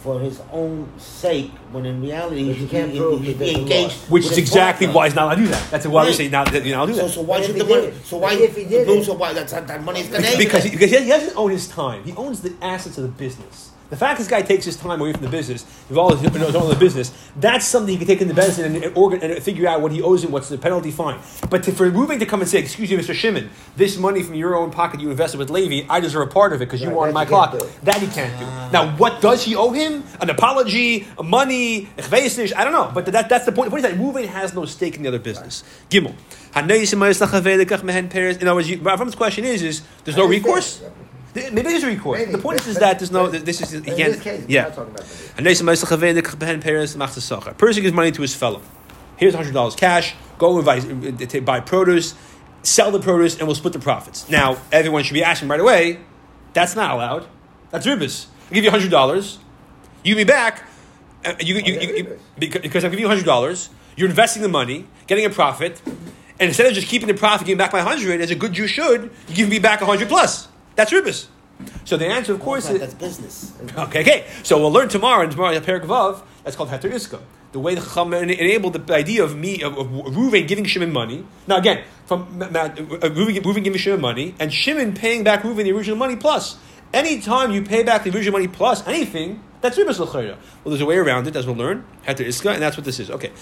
for 0.00 0.18
his 0.18 0.40
own 0.50 0.90
sake, 0.98 1.50
when 1.72 1.84
in 1.84 2.00
reality 2.00 2.52
he, 2.54 2.66
can't 2.66 2.90
he, 2.90 2.98
prove 2.98 3.22
he, 3.22 3.34
he 3.34 3.54
engaged. 3.60 3.96
Which 4.08 4.24
is 4.24 4.38
exactly 4.38 4.86
partner. 4.86 4.98
why 4.98 5.06
he's 5.06 5.14
not 5.14 5.24
allowed 5.24 5.34
to 5.34 5.42
do 5.42 5.48
that. 5.48 5.70
That's 5.70 5.86
why 5.86 6.02
right. 6.02 6.08
we 6.08 6.14
say 6.14 6.28
now 6.28 6.44
you 6.50 6.72
know 6.72 6.86
do 6.86 6.94
that. 6.94 7.02
So, 7.02 7.08
so 7.08 7.20
why 7.20 7.42
should 7.42 7.56
the 7.56 7.64
money? 7.64 7.92
So 8.04 8.16
why 8.16 8.32
if 8.32 8.56
he 8.56 8.64
did? 8.64 9.04
So 9.04 9.12
why 9.12 9.34
that's 9.34 9.52
that 9.52 9.84
money 9.84 10.00
is 10.00 10.08
going 10.08 10.22
to 10.22 10.38
because 10.38 10.64
he, 10.64 10.70
because 10.70 10.90
he 10.90 11.06
doesn't 11.06 11.36
own 11.36 11.50
his 11.50 11.68
time. 11.68 12.02
He 12.04 12.12
owns 12.12 12.40
the 12.40 12.54
assets 12.62 12.96
of 12.96 13.04
the 13.04 13.10
business. 13.10 13.72
The 13.90 13.96
fact 13.96 14.18
this 14.18 14.28
guy 14.28 14.42
takes 14.42 14.64
his 14.64 14.76
time 14.76 15.00
away 15.00 15.12
from 15.12 15.22
the 15.22 15.28
business, 15.28 15.66
involved 15.88 16.24
in 16.24 16.32
the 16.32 16.76
business, 16.78 17.12
that's 17.36 17.66
something 17.66 17.92
he 17.92 17.98
can 17.98 18.06
take 18.06 18.20
in 18.20 18.28
the 18.28 18.34
business 18.34 18.58
and, 18.58 18.76
and, 18.84 18.96
organ, 18.96 19.20
and 19.20 19.42
figure 19.42 19.66
out 19.66 19.80
what 19.80 19.90
he 19.90 20.00
owes 20.00 20.22
him, 20.22 20.30
what's 20.30 20.48
the 20.48 20.58
penalty 20.58 20.92
fine. 20.92 21.18
But 21.50 21.64
to, 21.64 21.72
for 21.72 21.90
Ruvain 21.90 22.20
to 22.20 22.26
come 22.26 22.40
and 22.40 22.48
say, 22.48 22.60
excuse 22.60 22.88
me, 22.88 22.96
Mr. 22.96 23.12
Shimon, 23.14 23.50
this 23.76 23.98
money 23.98 24.22
from 24.22 24.36
your 24.36 24.54
own 24.54 24.70
pocket 24.70 25.00
you 25.00 25.10
invested 25.10 25.38
with 25.38 25.50
Levy, 25.50 25.86
I 25.90 25.98
deserve 25.98 26.28
a 26.28 26.30
part 26.30 26.52
of 26.52 26.62
it 26.62 26.66
because 26.66 26.80
right, 26.82 26.90
you 26.90 26.96
wanted 26.96 27.14
my 27.14 27.24
clock. 27.24 27.58
That 27.82 28.00
he 28.00 28.06
can't 28.06 28.38
do. 28.38 28.44
Uh, 28.44 28.70
now, 28.72 28.96
what 28.96 29.20
does 29.20 29.44
he 29.44 29.56
owe 29.56 29.72
him? 29.72 30.04
An 30.20 30.30
apology, 30.30 31.08
money, 31.22 31.88
I 31.98 32.64
don't 32.64 32.72
know. 32.72 32.92
But 32.94 33.06
that, 33.06 33.28
that's 33.28 33.44
the 33.44 33.50
point. 33.50 33.66
The 33.66 33.70
point 33.70 33.84
is 33.84 33.90
that 33.90 33.98
Ruvain 33.98 34.26
has 34.26 34.54
no 34.54 34.66
stake 34.66 34.94
in 34.94 35.02
the 35.02 35.08
other 35.08 35.18
business. 35.18 35.64
Gimel. 35.90 36.14
In 36.54 36.62
other 36.62 38.54
words, 38.54 38.70
Ravam's 38.70 39.14
question 39.16 39.44
is, 39.44 39.62
is 39.62 39.82
there's 40.04 40.16
no 40.16 40.26
recourse? 40.28 40.80
Maybe 41.34 41.62
there's 41.62 41.84
a 41.84 41.86
recourse. 41.86 42.18
Maybe. 42.18 42.32
The 42.32 42.38
point 42.38 42.66
is, 42.66 42.76
that 42.76 42.98
there's 42.98 43.12
no. 43.12 43.28
This 43.28 43.60
is 43.60 43.74
again. 43.74 44.18
Case, 44.18 44.44
yeah. 44.48 44.66
A 47.52 47.54
person 47.54 47.82
gives 47.82 47.94
money 47.94 48.10
to 48.10 48.22
his 48.22 48.34
fellow. 48.34 48.62
Here's 49.16 49.34
hundred 49.34 49.54
dollars 49.54 49.76
cash. 49.76 50.14
Go 50.38 50.56
and 50.56 50.66
buy, 50.66 51.40
buy 51.40 51.60
produce, 51.60 52.14
sell 52.62 52.90
the 52.90 53.00
produce, 53.00 53.38
and 53.38 53.46
we'll 53.46 53.54
split 53.54 53.74
the 53.74 53.78
profits. 53.78 54.28
Now, 54.28 54.56
everyone 54.72 55.04
should 55.04 55.14
be 55.14 55.22
asking 55.22 55.48
right 55.48 55.60
away. 55.60 56.00
That's 56.52 56.74
not 56.74 56.90
allowed. 56.92 57.28
That's 57.70 57.86
ribis. 57.86 58.26
I 58.50 58.54
give 58.54 58.64
you 58.64 58.70
hundred 58.70 58.90
dollars. 58.90 59.38
You 60.02 60.14
give 60.14 60.18
me 60.18 60.24
back. 60.24 60.64
Uh, 61.24 61.34
you, 61.38 61.56
you, 61.56 61.74
you, 61.74 61.96
you, 61.96 62.18
because 62.38 62.82
I'm 62.82 62.90
giving 62.90 63.02
you 63.04 63.08
hundred 63.08 63.26
dollars. 63.26 63.68
You're 63.96 64.08
investing 64.08 64.42
the 64.42 64.48
money, 64.48 64.86
getting 65.06 65.26
a 65.26 65.30
profit, 65.30 65.80
and 65.86 66.48
instead 66.48 66.66
of 66.66 66.72
just 66.72 66.88
keeping 66.88 67.06
the 67.06 67.14
profit, 67.14 67.46
giving 67.46 67.58
back 67.58 67.72
my 67.72 67.82
hundred, 67.82 68.20
as 68.20 68.30
a 68.30 68.34
good 68.34 68.54
Jew 68.54 68.66
should, 68.66 69.10
you 69.28 69.34
give 69.34 69.48
me 69.48 69.58
back 69.58 69.82
a 69.82 69.86
hundred 69.86 70.08
plus. 70.08 70.48
That's 70.80 70.92
ribis. 70.92 71.26
So 71.84 71.98
the 71.98 72.06
answer, 72.06 72.32
of 72.32 72.40
course, 72.40 72.70
is 72.70 72.80
that's 72.80 72.94
business. 72.94 73.52
Okay, 73.76 74.00
okay. 74.00 74.26
So 74.42 74.58
we'll 74.58 74.72
learn 74.72 74.88
tomorrow 74.88 75.24
And 75.24 75.30
tomorrow 75.30 75.52
Perik 75.60 75.84
Vav. 75.84 76.22
That's 76.42 76.56
called 76.56 76.70
Heter 76.70 76.90
Iska. 76.90 77.20
The 77.52 77.58
way 77.60 77.74
the 77.74 77.82
Chacham 77.82 78.14
enabled 78.14 78.72
the 78.72 78.94
idea 78.94 79.22
of 79.22 79.36
me 79.36 79.62
of, 79.62 79.76
of 79.76 79.88
Ruven 79.88 80.48
giving 80.48 80.64
Shimon 80.64 80.90
money. 80.90 81.26
Now 81.46 81.58
again, 81.58 81.84
from 82.06 82.40
uh, 82.40 82.46
Ruven, 82.48 83.42
Ruven 83.42 83.62
giving 83.62 83.78
Shimon 83.78 84.00
money 84.00 84.34
and 84.40 84.50
Shimon 84.50 84.94
paying 84.94 85.22
back 85.22 85.42
Ruven 85.42 85.64
the 85.64 85.72
original 85.72 85.98
money 85.98 86.16
plus. 86.16 86.56
Anytime 86.94 87.52
you 87.52 87.62
pay 87.62 87.82
back 87.82 88.04
the 88.04 88.10
original 88.10 88.32
money 88.32 88.48
plus 88.48 88.86
anything, 88.86 89.42
that's 89.60 89.76
ribas 89.76 89.98
l'chayra. 89.98 90.38
Well, 90.64 90.70
there's 90.70 90.80
a 90.80 90.86
way 90.86 90.96
around 90.96 91.26
it, 91.26 91.36
as 91.36 91.44
we'll 91.46 91.56
learn. 91.56 91.84
Heter 92.06 92.26
Iska, 92.26 92.54
and 92.54 92.62
that's 92.62 92.78
what 92.78 92.86
this 92.86 92.98
is. 92.98 93.10
Okay. 93.10 93.32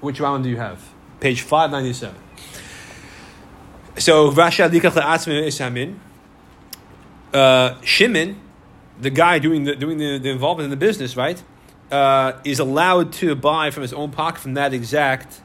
Which 0.00 0.18
round 0.18 0.44
do 0.44 0.48
you 0.48 0.56
have? 0.56 0.88
Page 1.20 1.42
five 1.42 1.70
ninety 1.70 1.92
seven. 1.92 2.21
So 3.98 4.30
Rasha 4.30 4.70
Dikach 4.70 5.00
Isamin. 5.00 5.98
Uh, 7.32 7.80
Shimon, 7.80 8.38
the 9.00 9.08
guy 9.08 9.38
doing 9.38 9.64
the 9.64 9.74
doing 9.74 9.96
the, 9.96 10.18
the, 10.18 10.28
involvement 10.28 10.64
in 10.64 10.70
the 10.70 10.76
business, 10.76 11.16
right? 11.16 11.42
uh, 11.92 12.40
is 12.42 12.58
allowed 12.58 13.12
to 13.12 13.34
buy 13.34 13.70
from 13.70 13.82
his 13.82 13.92
own 13.92 14.10
pocket 14.10 14.40
from 14.40 14.54
that 14.54 14.72
exact 14.72 15.40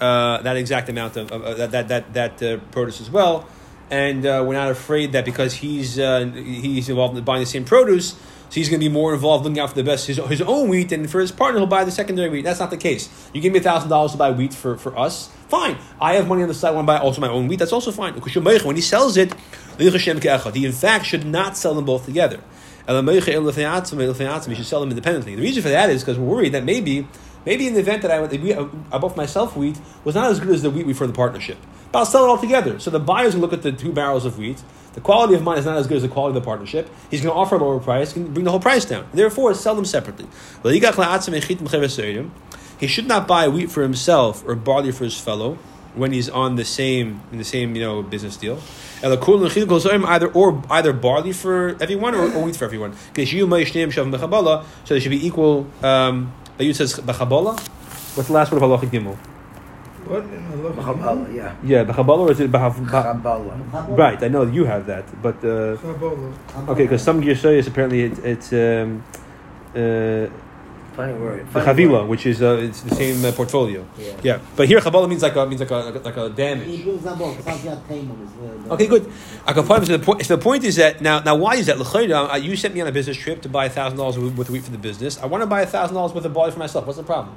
uh, 0.00 0.42
that 0.42 0.56
exact 0.56 0.88
amount 0.88 1.16
of, 1.16 1.30
of 1.30 1.42
uh, 1.42 1.54
that 1.54 1.70
that 1.70 1.88
that, 1.88 2.14
that 2.14 2.42
uh, 2.42 2.58
produce 2.72 3.00
as 3.00 3.10
well, 3.10 3.46
and 3.90 4.26
uh, 4.26 4.42
we're 4.44 4.54
not 4.54 4.70
afraid 4.70 5.12
that 5.12 5.24
because 5.24 5.54
he's 5.54 5.96
he's 5.96 6.88
involved 6.88 7.16
in 7.16 7.22
buying 7.22 7.40
the 7.40 7.46
same 7.46 7.64
produce, 7.64 8.16
so 8.52 8.60
he's 8.60 8.68
going 8.68 8.78
to 8.78 8.86
be 8.86 8.92
more 8.92 9.14
involved 9.14 9.44
looking 9.44 9.58
out 9.58 9.70
for 9.70 9.74
the 9.74 9.82
best 9.82 10.06
his, 10.06 10.18
his 10.18 10.42
own 10.42 10.68
wheat, 10.68 10.92
and 10.92 11.10
for 11.10 11.22
his 11.22 11.32
partner 11.32 11.58
he'll 11.58 11.66
buy 11.66 11.84
the 11.84 11.90
secondary 11.90 12.28
wheat. 12.28 12.42
That's 12.42 12.60
not 12.60 12.68
the 12.68 12.76
case. 12.76 13.08
You 13.32 13.40
give 13.40 13.50
me 13.50 13.60
thousand 13.60 13.88
dollars 13.88 14.12
to 14.12 14.18
buy 14.18 14.30
wheat 14.30 14.52
for, 14.52 14.76
for 14.76 14.94
us, 14.98 15.30
fine. 15.48 15.78
I 15.98 16.16
have 16.16 16.28
money 16.28 16.42
on 16.42 16.48
the 16.48 16.54
side, 16.54 16.68
I 16.68 16.72
want 16.72 16.84
to 16.84 16.92
buy 16.92 16.98
also 16.98 17.22
my 17.22 17.30
own 17.30 17.48
wheat. 17.48 17.60
That's 17.60 17.72
also 17.72 17.90
fine. 17.92 18.12
When 18.12 18.76
he 18.76 18.82
sells 18.82 19.16
it, 19.16 19.32
he 19.78 20.66
in 20.66 20.72
fact 20.72 21.06
should 21.06 21.24
not 21.24 21.56
sell 21.56 21.72
them 21.72 21.86
both 21.86 22.04
together. 22.04 22.40
He 22.86 23.20
should 23.20 24.66
sell 24.66 24.80
them 24.80 24.90
independently. 24.90 25.34
The 25.34 25.40
reason 25.40 25.62
for 25.62 25.70
that 25.70 25.88
is 25.88 26.02
because 26.02 26.18
we're 26.18 26.26
worried 26.26 26.52
that 26.52 26.64
maybe 26.64 27.06
Maybe 27.44 27.66
in 27.66 27.74
the 27.74 27.80
event 27.80 28.02
that 28.02 28.10
I, 28.10 28.22
we, 28.22 28.54
uh, 28.54 28.66
I 28.92 28.98
bought 28.98 29.16
myself 29.16 29.56
wheat 29.56 29.80
was 30.04 30.14
not 30.14 30.30
as 30.30 30.38
good 30.38 30.50
as 30.50 30.62
the 30.62 30.70
wheat 30.70 30.86
we 30.86 30.92
for 30.92 31.06
the 31.06 31.12
partnership. 31.12 31.58
But 31.90 32.00
I'll 32.00 32.06
sell 32.06 32.24
it 32.24 32.28
all 32.28 32.38
together. 32.38 32.78
So 32.78 32.90
the 32.90 33.00
buyers 33.00 33.34
will 33.34 33.42
look 33.42 33.52
at 33.52 33.62
the 33.62 33.72
two 33.72 33.92
barrels 33.92 34.24
of 34.24 34.38
wheat. 34.38 34.62
The 34.94 35.00
quality 35.00 35.34
of 35.34 35.42
mine 35.42 35.58
is 35.58 35.64
not 35.64 35.76
as 35.78 35.86
good 35.86 35.96
as 35.96 36.02
the 36.02 36.08
quality 36.08 36.36
of 36.36 36.42
the 36.42 36.46
partnership. 36.46 36.90
He's 37.10 37.22
going 37.22 37.32
to 37.32 37.38
offer 37.38 37.56
a 37.56 37.58
lower 37.58 37.80
price, 37.80 38.12
can 38.12 38.32
bring 38.32 38.44
the 38.44 38.50
whole 38.50 38.60
price 38.60 38.84
down. 38.84 39.06
Therefore, 39.12 39.54
sell 39.54 39.74
them 39.74 39.84
separately. 39.84 40.26
He 42.78 42.86
should 42.86 43.06
not 43.06 43.28
buy 43.28 43.48
wheat 43.48 43.70
for 43.70 43.82
himself 43.82 44.44
or 44.46 44.54
barley 44.54 44.92
for 44.92 45.04
his 45.04 45.18
fellow 45.18 45.58
when 45.94 46.12
he's 46.12 46.28
on 46.28 46.56
the 46.56 46.64
same 46.64 47.20
in 47.30 47.38
the 47.38 47.44
same 47.44 47.76
you 47.76 47.82
know 47.82 48.02
business 48.02 48.36
deal. 48.36 48.60
Either 49.02 50.28
or 50.28 50.62
either 50.70 50.92
barley 50.92 51.32
for 51.32 51.76
everyone 51.80 52.14
or, 52.14 52.32
or 52.32 52.42
wheat 52.44 52.56
for 52.56 52.64
everyone. 52.64 52.92
So 52.94 53.12
they 53.14 53.24
should 53.24 55.10
be 55.10 55.26
equal. 55.26 55.66
Um, 55.82 56.32
you 56.58 56.74
says 56.74 56.94
b'chabola. 56.94 57.58
What's 58.16 58.28
the 58.28 58.34
last 58.34 58.52
word 58.52 58.62
of 58.62 58.68
halacha 58.68 58.90
gimel? 58.90 59.18
What? 60.06 60.24
B'chabala, 60.76 61.34
yeah. 61.34 61.54
Yeah, 61.64 61.84
b'chabola 61.84 62.18
or 62.18 62.32
is 62.32 62.40
it 62.40 62.50
b'hav? 62.50 62.74
B'chabala. 62.86 63.96
Right, 63.96 64.22
I 64.22 64.28
know 64.28 64.42
you 64.42 64.64
have 64.64 64.86
that, 64.86 65.04
but 65.22 65.36
uh, 65.38 65.76
Chabola. 65.76 66.68
okay, 66.70 66.82
because 66.84 67.02
some 67.02 67.22
girsayas 67.22 67.68
apparently 67.68 68.02
it, 68.02 68.18
it's 68.24 68.52
um, 68.52 69.02
uh, 69.74 70.26
Funny 70.96 71.14
word. 71.14 71.46
the 71.50 71.60
chavila, 71.60 72.00
word. 72.02 72.08
which 72.08 72.26
is 72.26 72.42
uh, 72.42 72.58
it's 72.60 72.82
the 72.82 72.94
same 72.94 73.24
uh, 73.24 73.32
portfolio. 73.32 73.86
Yeah. 73.98 74.12
Yeah, 74.22 74.38
but 74.56 74.68
here 74.68 74.78
chabola 74.80 75.08
means 75.08 75.22
like 75.22 75.34
a 75.36 75.46
means 75.46 75.60
like 75.60 75.70
a 75.70 75.76
like 75.76 75.94
a, 75.94 75.98
like 76.00 76.16
a 76.18 76.28
damage. 76.30 76.66
Hebrew 76.68 76.98
Zabot, 76.98 77.36
it's 77.38 77.46
not 77.46 77.64
yet 77.64 77.88
Taimon, 77.88 78.16
it's, 78.64 78.70
Okay, 78.72 78.86
good. 78.88 79.10
I 79.46 79.52
can 79.54 79.64
point 79.64 79.86
so 79.86 79.96
the 79.96 80.04
point. 80.04 80.26
So 80.26 80.36
the 80.36 80.42
point 80.42 80.64
is 80.64 80.76
that 80.76 81.00
now, 81.00 81.20
now 81.20 81.36
why 81.36 81.54
is 81.54 81.66
that? 81.66 81.78
L'chayda, 81.78 82.32
uh, 82.34 82.36
You 82.36 82.56
sent 82.56 82.74
me 82.74 82.80
on 82.82 82.88
a 82.88 82.92
business 82.92 83.16
trip 83.16 83.40
to 83.42 83.48
buy 83.48 83.68
thousand 83.70 83.96
dollars 83.98 84.18
worth 84.18 84.38
of 84.38 84.50
wheat 84.50 84.64
for 84.64 84.70
the 84.70 84.76
business. 84.78 85.18
I 85.18 85.26
want 85.26 85.42
to 85.42 85.46
buy 85.46 85.64
thousand 85.64 85.94
dollars 85.94 86.12
worth 86.12 86.26
of 86.26 86.34
barley 86.34 86.52
for 86.52 86.58
myself. 86.58 86.84
What's 86.86 86.98
the 86.98 87.04
problem? 87.04 87.34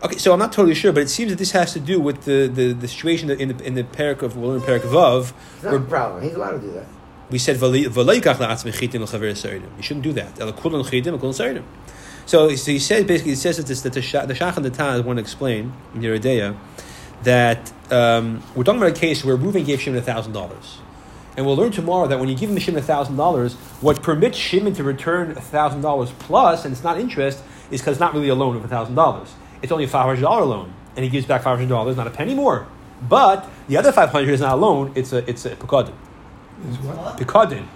Okay, 0.00 0.18
so 0.18 0.32
I'm 0.32 0.38
not 0.38 0.52
totally 0.52 0.76
sure, 0.76 0.92
but 0.92 1.02
it 1.02 1.08
seems 1.08 1.30
that 1.30 1.38
this 1.38 1.50
has 1.50 1.72
to 1.72 1.80
do 1.80 1.98
with 1.98 2.22
the, 2.22 2.46
the, 2.46 2.72
the 2.72 2.86
situation 2.86 3.30
in 3.30 3.56
the 3.56 3.64
in 3.64 3.74
the 3.74 3.82
parak 3.82 4.22
of 4.22 4.36
we'll 4.36 4.50
learn 4.52 4.60
parak 4.60 4.84
of 4.84 4.90
Vav, 4.90 5.32
It's 5.56 5.64
not 5.64 5.74
a 5.74 5.80
problem. 5.80 6.22
He's 6.22 6.34
allowed 6.34 6.52
to 6.52 6.58
do 6.60 6.70
that. 6.72 6.86
we 7.30 7.38
said 7.38 7.56
"V'lo 7.56 8.20
yikach 8.20 8.36
la'atzmei 8.36 8.72
chitim 8.72 9.00
l'chaver 9.00 9.32
seidim." 9.32 9.76
You 9.76 9.82
shouldn't 9.82 10.04
do 10.04 10.12
that. 10.12 10.38
El 10.40 10.52
kulon 10.52 10.84
chitim, 10.84 11.20
el. 11.20 11.64
So, 12.26 12.54
so 12.54 12.70
he 12.70 12.78
said 12.78 13.08
basically, 13.08 13.32
he 13.32 13.36
says 13.36 13.56
that, 13.56 13.66
this, 13.66 13.80
that 13.82 13.92
the, 13.92 14.00
Shach, 14.00 14.28
the 14.28 14.34
Shach 14.34 14.56
and 14.56 14.64
the 14.64 14.70
Taz 14.70 15.02
want 15.02 15.16
to 15.16 15.20
explain 15.20 15.72
in 15.94 16.02
Yeridea 16.02 16.56
that 17.24 17.72
um, 17.90 18.40
we're 18.54 18.62
talking 18.62 18.80
about 18.80 18.96
a 18.96 19.00
case 19.00 19.24
where 19.24 19.36
Reuven 19.36 19.66
gave 19.66 19.80
Shimon 19.80 20.00
thousand 20.02 20.32
dollars, 20.32 20.78
and 21.36 21.44
we'll 21.44 21.56
learn 21.56 21.72
tomorrow 21.72 22.06
that 22.06 22.20
when 22.20 22.28
you 22.28 22.36
give 22.36 22.50
him 22.50 22.58
Shimon 22.58 22.84
thousand 22.84 23.16
dollars, 23.16 23.54
what 23.80 24.00
permits 24.00 24.38
Shimon 24.38 24.74
to 24.74 24.84
return 24.84 25.34
thousand 25.34 25.80
dollars 25.80 26.12
plus, 26.20 26.64
and 26.64 26.70
it's 26.72 26.84
not 26.84 27.00
interest, 27.00 27.42
is 27.72 27.80
because 27.80 27.96
it's 27.96 28.00
not 28.00 28.14
really 28.14 28.28
a 28.28 28.36
loan 28.36 28.54
of 28.54 28.70
thousand 28.70 28.94
dollars. 28.94 29.34
It's 29.62 29.72
only 29.72 29.84
a 29.84 29.88
five 29.88 30.06
hundred 30.06 30.22
dollar 30.22 30.44
loan, 30.44 30.72
and 30.96 31.04
he 31.04 31.10
gives 31.10 31.26
back 31.26 31.42
five 31.42 31.58
hundred 31.58 31.70
dollars, 31.70 31.96
not 31.96 32.06
a 32.06 32.10
penny 32.10 32.34
more. 32.34 32.66
But 33.08 33.48
the 33.68 33.76
other 33.76 33.92
five 33.92 34.10
hundred 34.10 34.30
is 34.30 34.40
not 34.40 34.54
a 34.54 34.56
loan; 34.56 34.92
it's 34.94 35.12
a 35.12 35.28
it's 35.28 35.44
a 35.46 35.56
pekadin. 35.56 35.94
Pekadin, 37.16 37.66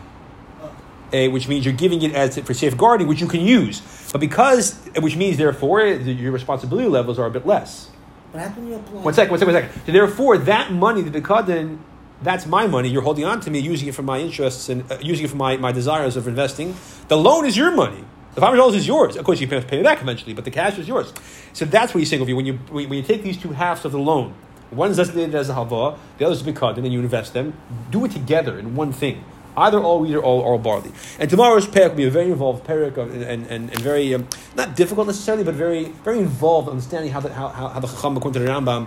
which 1.33 1.49
means 1.49 1.65
you're 1.65 1.75
giving 1.75 2.03
it 2.03 2.15
as 2.15 2.39
for 2.39 2.55
safeguarding, 2.55 3.07
which 3.07 3.21
you 3.21 3.29
can 3.29 3.41
use. 3.41 3.83
But 4.13 4.21
because, 4.21 4.75
which 4.99 5.17
means 5.17 5.37
therefore 5.37 5.95
the- 5.95 6.13
your 6.13 6.33
responsibility 6.33 6.89
levels 6.89 7.19
are 7.19 7.27
a 7.27 7.31
bit 7.31 7.47
less. 7.47 7.89
But 8.33 8.41
how 8.43 8.49
can 8.55 8.67
you 8.67 8.75
apply? 8.77 9.01
One 9.03 9.15
second, 9.15 9.31
one 9.31 9.39
second, 9.41 9.55
one 9.55 9.63
second. 9.63 9.87
So 9.87 9.93
therefore, 9.93 10.39
that 10.39 10.73
money, 10.73 11.03
the 11.03 11.21
Pekadin, 11.21 11.79
that's 12.23 12.47
my 12.47 12.67
money. 12.67 12.89
You're 12.89 13.03
holding 13.03 13.25
on 13.27 13.41
to 13.41 13.51
me, 13.51 13.59
using 13.59 13.89
it 13.89 13.95
for 13.95 14.03
my 14.03 14.19
interests 14.21 14.69
and 14.71 14.91
uh, 14.91 14.97
using 15.03 15.27
it 15.27 15.29
for 15.29 15.37
my, 15.37 15.57
my 15.59 15.71
desires 15.73 16.17
of 16.17 16.27
investing. 16.27 16.75
The 17.09 17.17
loan 17.17 17.45
is 17.45 17.57
your 17.57 17.71
money. 17.73 18.05
The 18.35 18.41
five 18.41 18.49
hundred 18.49 18.59
dollars 18.59 18.77
is 18.77 18.87
yours. 18.87 19.17
Of 19.17 19.25
course, 19.25 19.41
you 19.41 19.47
pay 19.47 19.59
it 19.59 19.85
back 19.85 20.01
eventually, 20.01 20.33
but 20.33 20.45
the 20.45 20.51
cash 20.51 20.79
is 20.79 20.89
yours. 20.89 21.13
So 21.53 21.67
that's 21.67 21.93
what 21.93 21.99
he's 21.99 22.09
saying 22.09 22.23
of 22.23 22.29
you. 22.29 22.37
When 22.37 22.47
you 22.47 22.55
when 22.71 22.93
you 22.93 23.03
take 23.03 23.23
these 23.23 23.37
two 23.37 23.51
halves 23.51 23.85
of 23.85 23.93
the 23.93 23.99
loan, 23.99 24.35
one 24.71 24.91
is 24.91 24.97
designated 24.97 25.35
as 25.35 25.51
a 25.51 25.55
hava, 25.55 25.99
the 26.17 26.25
other 26.25 26.35
is 26.35 26.47
a 26.47 26.51
bikad, 26.51 26.77
and 26.77 26.85
then 26.85 26.93
you 26.93 27.01
invest 27.01 27.35
them. 27.35 27.53
Do 27.91 28.07
it 28.07 28.13
together 28.13 28.59
in 28.59 28.75
one 28.75 28.93
thing. 28.93 29.23
Either 29.55 29.79
all 29.79 30.01
wheat 30.01 30.15
or 30.15 30.23
all, 30.23 30.41
all 30.41 30.57
barley. 30.57 30.91
And 31.19 31.29
tomorrow's 31.29 31.67
parak 31.67 31.91
will 31.91 31.97
be 31.97 32.05
a 32.05 32.11
very 32.11 32.31
involved 32.31 32.67
parak 32.67 32.97
and, 32.97 33.23
and, 33.23 33.71
and, 33.71 33.81
very, 33.81 34.15
um, 34.15 34.27
not 34.57 34.75
difficult 34.77 35.09
necessarily, 35.09 35.45
but 35.45 35.55
very 35.55 35.85
very 36.05 36.21
involved 36.21 36.71
understanding 36.71 37.13
how 37.13 37.21
the, 37.21 37.31
how, 37.35 37.49
how, 37.49 37.69
how 37.69 37.81
the 37.81 37.87
Chacham, 37.87 38.17
according 38.17 38.41
to 38.41 38.47
the 38.47 38.51
Rambam, 38.51 38.87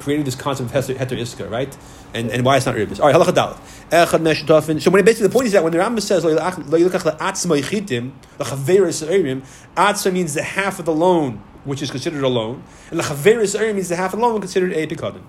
created 0.00 0.26
this 0.26 0.34
concept 0.34 0.74
of 0.74 0.74
heter, 0.74 0.96
heter 0.96 1.18
iska, 1.18 1.50
right? 1.50 1.76
And, 2.14 2.30
and 2.30 2.44
why 2.44 2.56
it's 2.56 2.66
not 2.66 2.74
ribis. 2.74 3.00
All 3.00 3.06
right, 3.06 3.14
halacha 3.14 3.32
dalet. 3.32 3.58
Echad 3.90 4.20
meshutafin. 4.22 4.80
So 4.80 4.90
when 4.90 5.04
basically 5.04 5.28
the 5.28 5.32
point 5.32 5.46
is 5.46 5.52
that 5.52 5.62
when 5.62 5.72
the 5.72 5.78
Rambam 5.78 6.00
says 6.00 6.24
lo 6.24 6.34
yilach- 6.34 6.70
lo 6.70 6.78
yilakach 6.78 7.02
le'atzma 7.18 7.60
yichitim, 7.60 8.12
lechaveris 8.38 9.06
erim, 9.06 9.42
atzma 9.76 10.12
means 10.12 10.34
the 10.34 10.42
half 10.42 10.78
of 10.78 10.84
the 10.86 10.94
loan, 10.94 11.42
which 11.64 11.82
is 11.82 11.90
considered 11.90 12.22
a 12.22 12.28
loan, 12.28 12.62
and 12.90 13.00
lechaveris 13.00 13.58
erim 13.58 13.74
means 13.74 13.88
the 13.88 13.96
half 13.96 14.12
of 14.14 14.20
the 14.20 14.26
loan 14.26 14.40
considered 14.40 14.72
a 14.72 14.86
pikadin. 14.86 15.22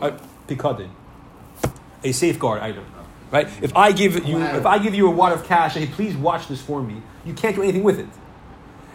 A 0.00 0.12
pikadin. 0.46 0.90
A 2.04 2.12
safeguard 2.12 2.62
item. 2.62 2.84
Right? 3.30 3.48
If 3.60 3.76
I 3.76 3.92
give 3.92 4.26
you 4.26 4.40
if 4.42 4.64
I 4.64 4.78
give 4.78 4.94
you 4.94 5.06
a 5.06 5.10
wad 5.10 5.32
of 5.32 5.44
cash, 5.44 5.74
hey, 5.74 5.86
please 5.86 6.16
watch 6.16 6.48
this 6.48 6.60
for 6.62 6.82
me, 6.82 7.02
you 7.24 7.34
can't 7.34 7.54
do 7.54 7.62
anything 7.62 7.82
with 7.82 7.98
it. 7.98 8.08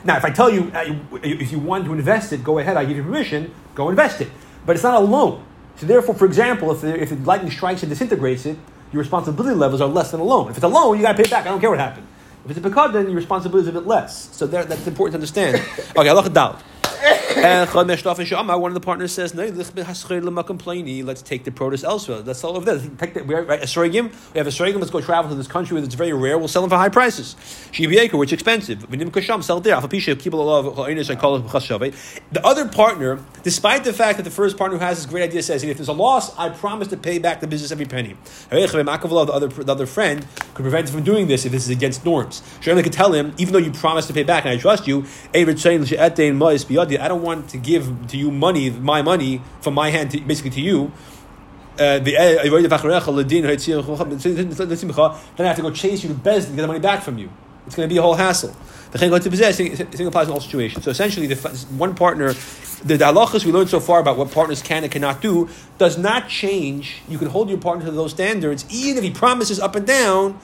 Now, 0.03 0.17
if 0.17 0.25
I 0.25 0.31
tell 0.31 0.49
you 0.49 0.71
uh, 0.73 0.83
if 1.23 1.51
you 1.51 1.59
want 1.59 1.85
to 1.85 1.93
invest 1.93 2.33
it, 2.33 2.43
go 2.43 2.59
ahead. 2.59 2.75
I 2.75 2.85
give 2.85 2.97
you 2.97 3.03
permission. 3.03 3.53
Go 3.75 3.89
invest 3.89 4.21
it. 4.21 4.29
But 4.65 4.75
it's 4.75 4.83
not 4.83 4.95
a 4.95 5.05
loan. 5.05 5.45
So 5.77 5.85
therefore, 5.85 6.15
for 6.15 6.25
example, 6.25 6.71
if 6.71 6.81
the, 6.81 7.01
if 7.01 7.09
the 7.09 7.15
lightning 7.17 7.51
strikes 7.51 7.83
and 7.83 7.89
disintegrates 7.89 8.45
it, 8.45 8.57
your 8.91 9.01
responsibility 9.01 9.55
levels 9.55 9.81
are 9.81 9.87
less 9.89 10.11
than 10.11 10.19
a 10.19 10.23
loan. 10.23 10.49
If 10.51 10.57
it's 10.57 10.63
a 10.63 10.67
loan, 10.67 10.97
you 10.97 11.03
got 11.03 11.13
to 11.13 11.17
pay 11.17 11.23
it 11.23 11.31
back. 11.31 11.45
I 11.45 11.49
don't 11.49 11.59
care 11.59 11.69
what 11.69 11.79
happened. 11.79 12.07
If 12.45 12.51
it's 12.51 12.65
a 12.65 12.69
pekad, 12.69 12.93
then 12.93 13.05
your 13.05 13.15
responsibility 13.15 13.69
is 13.69 13.75
a 13.75 13.79
bit 13.79 13.87
less. 13.87 14.35
So 14.35 14.45
there, 14.45 14.65
that's 14.65 14.85
important 14.85 15.13
to 15.13 15.17
understand. 15.17 15.61
Okay, 15.97 16.09
Allah. 16.09 16.59
And 17.35 17.69
one 17.73 17.91
of 17.91 18.73
the 18.73 18.79
partners 18.79 19.11
says, 19.11 19.33
"No, 19.33 19.45
let's 19.45 21.21
take 21.21 21.43
the 21.43 21.51
produce 21.51 21.83
elsewhere. 21.83 22.19
Let's 22.19 22.39
sell 22.39 22.55
over 22.55 22.65
there. 22.65 22.89
Take 22.97 23.13
the, 23.13 23.23
we 23.23 23.35
have, 23.35 23.47
right, 23.47 23.61
a 23.61 23.67
sorghum. 23.67 24.11
We 24.33 24.37
have 24.37 24.47
a. 24.47 24.73
Let's 24.73 24.91
go 24.91 25.01
travel 25.01 25.29
to 25.29 25.35
this 25.35 25.47
country 25.47 25.75
where 25.75 25.83
it's 25.83 25.95
very 25.95 26.13
rare. 26.13 26.37
We'll 26.37 26.47
sell 26.47 26.61
them 26.61 26.69
for 26.69 26.77
high 26.77 26.89
prices. 26.89 27.35
Shibiaker, 27.71 28.17
which 28.17 28.29
is 28.29 28.33
expensive. 28.33 28.83
Sell 29.43 29.59
there. 29.59 29.79
The 29.81 32.41
other 32.43 32.67
partner, 32.67 33.19
despite 33.43 33.83
the 33.83 33.93
fact 33.93 34.17
that 34.17 34.23
the 34.23 34.31
first 34.31 34.57
partner 34.57 34.77
who 34.77 34.83
has 34.83 34.97
this 34.97 35.05
great 35.05 35.23
idea 35.23 35.43
says, 35.43 35.63
if 35.63 35.77
there's 35.77 35.87
a 35.87 35.93
loss, 35.93 36.37
I 36.37 36.49
promise 36.49 36.87
to 36.89 36.97
pay 36.97 37.19
back 37.19 37.41
the 37.41 37.47
business 37.47 37.71
every 37.71 37.85
penny. 37.85 38.15
The 38.49 39.29
other, 39.33 39.47
the 39.47 39.71
other 39.71 39.85
friend 39.85 40.25
could 40.53 40.63
prevent 40.63 40.87
him 40.87 40.95
from 40.95 41.03
doing 41.03 41.27
this 41.27 41.45
if 41.45 41.51
this 41.51 41.63
is 41.63 41.69
against 41.69 42.05
norms. 42.05 42.41
Sherman 42.61 42.83
could 42.83 42.93
tell 42.93 43.13
him, 43.13 43.33
even 43.37 43.53
though 43.53 43.59
you 43.59 43.71
promised 43.71 44.07
to 44.07 44.13
pay 44.13 44.23
back 44.23 44.45
and 44.45 44.53
I 44.53 44.57
trust 44.57 44.87
you, 44.87 45.05
I 45.33 45.43
don't 47.07 47.22
want 47.23 47.49
to 47.49 47.57
give 47.57 48.07
to 48.09 48.17
you 48.17 48.29
money, 48.29 48.69
my 48.69 49.01
money, 49.01 49.41
from 49.61 49.73
my 49.73 49.89
hand, 49.89 50.11
to, 50.11 50.21
basically 50.21 50.51
to 50.51 50.61
you. 50.61 50.91
Uh, 51.73 51.97
then 51.97 52.15
I 52.15 52.43
have 55.43 55.55
to 55.55 55.61
go 55.63 55.71
chase 55.71 56.03
you 56.03 56.09
to 56.09 56.15
Bezdin 56.15 56.49
to 56.49 56.55
get 56.55 56.61
the 56.61 56.67
money 56.67 56.79
back 56.79 57.01
from 57.01 57.17
you. 57.17 57.31
It's 57.65 57.75
going 57.75 57.89
to 57.89 57.93
be 57.93 57.97
a 57.97 58.01
whole 58.01 58.13
hassle. 58.13 58.55
The 58.91 58.99
possess, 59.29 59.59
applies 59.59 60.27
in 60.27 60.33
all 60.33 60.39
situations. 60.39 60.85
So 60.85 60.91
essentially, 60.91 61.25
the 61.25 61.35
one 61.77 61.95
partner, 61.95 62.33
the, 62.33 62.97
the 62.97 63.05
halachas 63.05 63.43
we 63.43 63.51
learned 63.51 63.69
so 63.69 63.79
far 63.79 63.99
about 63.99 64.17
what 64.17 64.31
partners 64.31 64.61
can 64.61 64.83
and 64.83 64.91
cannot 64.91 65.19
do, 65.19 65.49
does 65.79 65.97
not 65.97 66.29
change. 66.29 66.97
You 67.09 67.17
can 67.17 67.29
hold 67.29 67.49
your 67.49 67.57
partner 67.57 67.85
to 67.85 67.91
those 67.91 68.11
standards, 68.11 68.65
even 68.69 68.99
if 68.99 69.03
he 69.03 69.09
promises 69.09 69.59
up 69.59 69.75
and 69.75 69.87
down, 69.87 70.39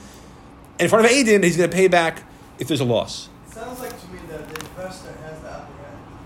and 0.72 0.80
in 0.80 0.88
front 0.88 1.04
of 1.04 1.12
Aiden, 1.12 1.44
he's 1.44 1.56
going 1.56 1.70
to 1.70 1.76
pay 1.76 1.86
back 1.86 2.24
if 2.58 2.66
there's 2.66 2.80
a 2.80 2.84
loss. 2.84 3.28
Sounds 3.50 3.78
like 3.78 3.99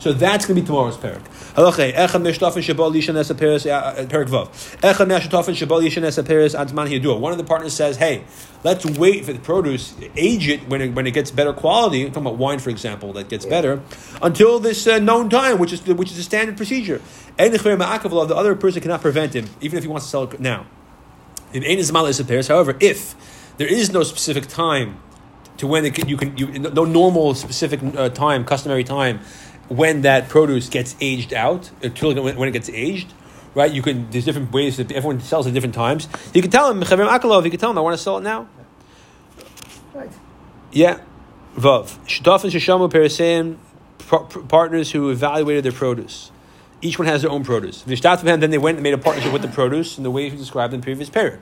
So 0.05 0.13
that's 0.13 0.45
going 0.45 0.57
to 0.57 0.61
be 0.61 0.67
tomorrow's 0.67 0.99
parak. 0.99 1.23
Halacha, 1.55 1.95
echad 1.95 2.21
shabal 2.21 2.93
aperes, 2.93 3.65
uh, 3.65 4.05
parak 4.05 4.29
vav. 4.29 4.51
Echad 4.83 5.09
shabal 5.09 5.83
yishan 5.83 6.05
es 6.05 6.19
aperes 6.19 6.55
antman 6.55 6.89
hiyadua. 6.89 7.19
One 7.19 7.33
of 7.33 7.39
the 7.39 7.45
partners 7.45 7.73
says, 7.73 7.97
hey, 7.97 8.25
let's 8.65 8.85
wait 8.85 9.25
for 9.25 9.33
the 9.33 9.39
produce, 9.39 9.95
age 10.15 10.47
it 10.47 10.69
when 10.69 10.83
it, 10.83 10.93
when 10.93 11.07
it 11.07 11.13
gets 11.13 11.31
better 11.31 11.55
quality, 11.55 12.03
I'm 12.05 12.09
talking 12.09 12.27
about 12.27 12.37
wine, 12.37 12.59
for 12.59 12.69
example, 12.69 13.15
that 13.15 13.31
gets 13.31 13.47
better, 13.47 13.81
until 14.21 14.59
this 14.59 14.87
uh, 14.87 14.99
known 14.99 15.31
time, 15.31 15.57
which 15.57 15.73
is 15.73 15.81
the, 15.81 15.95
which 15.95 16.11
is 16.11 16.19
a 16.19 16.23
standard 16.23 16.59
procedure. 16.59 17.01
And 17.39 17.55
the 17.55 18.35
other 18.37 18.55
person 18.57 18.83
cannot 18.83 19.01
prevent 19.01 19.35
him, 19.35 19.49
even 19.63 19.79
if 19.79 19.85
he 19.85 19.89
wants 19.89 20.05
to 20.05 20.11
sell 20.11 20.25
it 20.25 20.39
now. 20.39 20.67
In 21.55 21.63
Zmal 21.63 22.11
is 22.11 22.21
aperes, 22.21 22.49
however, 22.49 22.77
if 22.79 23.15
there 23.57 23.69
is 23.69 23.91
no 23.91 24.03
specific 24.03 24.49
time 24.49 25.01
to 25.57 25.67
when 25.67 25.85
it 25.85 25.95
can, 25.95 26.09
you 26.09 26.17
can 26.17 26.37
you 26.37 26.47
no 26.59 26.85
normal 26.85 27.35
specific 27.35 27.81
uh, 27.97 28.09
time, 28.09 28.45
customary 28.45 28.85
time, 28.85 29.21
when 29.69 30.03
that 30.03 30.29
produce 30.29 30.69
gets 30.69 30.95
aged 31.01 31.33
out 31.33 31.71
uh, 31.85 31.89
when, 32.23 32.37
when 32.37 32.49
it 32.49 32.53
gets 32.53 32.69
aged. 32.69 33.13
Right, 33.55 33.71
you 33.71 33.83
can. 33.83 34.11
There's 34.11 34.25
different 34.25 34.53
ways 34.53 34.79
that 34.79 34.91
everyone 34.91 35.21
sells 35.21 35.47
at 35.47 35.55
different 35.55 35.77
times. 35.77 36.09
You 36.35 36.43
can 36.43 36.51
tell 36.51 36.69
him, 36.71 36.81
Chavim 36.81 37.09
Akalov, 37.09 37.45
you 37.45 37.51
can 37.51 37.61
tell 37.61 37.71
him, 37.71 37.79
I 37.79 37.83
want 37.83 37.97
to 37.97 38.03
sell 38.03 38.19
it 38.19 38.23
now. 38.23 38.49
Right. 39.93 40.11
Yeah. 40.73 40.99
Vav. 41.57 41.97
Shutafin 42.07 42.51
Shashamu 42.51 42.91
Periseim, 42.91 43.59
par- 44.09 44.25
par- 44.25 44.43
partners 44.43 44.91
who 44.91 45.11
evaluated 45.11 45.65
their 45.65 45.73
produce. 45.73 46.33
Each 46.83 46.99
one 46.99 47.07
has 47.07 47.23
their 47.23 47.31
own 47.31 47.45
produce. 47.45 47.83
Then 47.83 48.51
they 48.51 48.59
went 48.59 48.79
and 48.79 48.83
made 48.83 48.93
a 48.93 48.99
partnership 48.99 49.33
with 49.33 49.43
the 49.43 49.49
produce 49.49 49.97
in 49.97 50.03
the 50.03 50.11
way 50.11 50.29
we 50.29 50.37
described 50.37 50.75
in 50.75 50.81
the 50.81 50.85
previous 50.85 51.09
parak. 51.09 51.41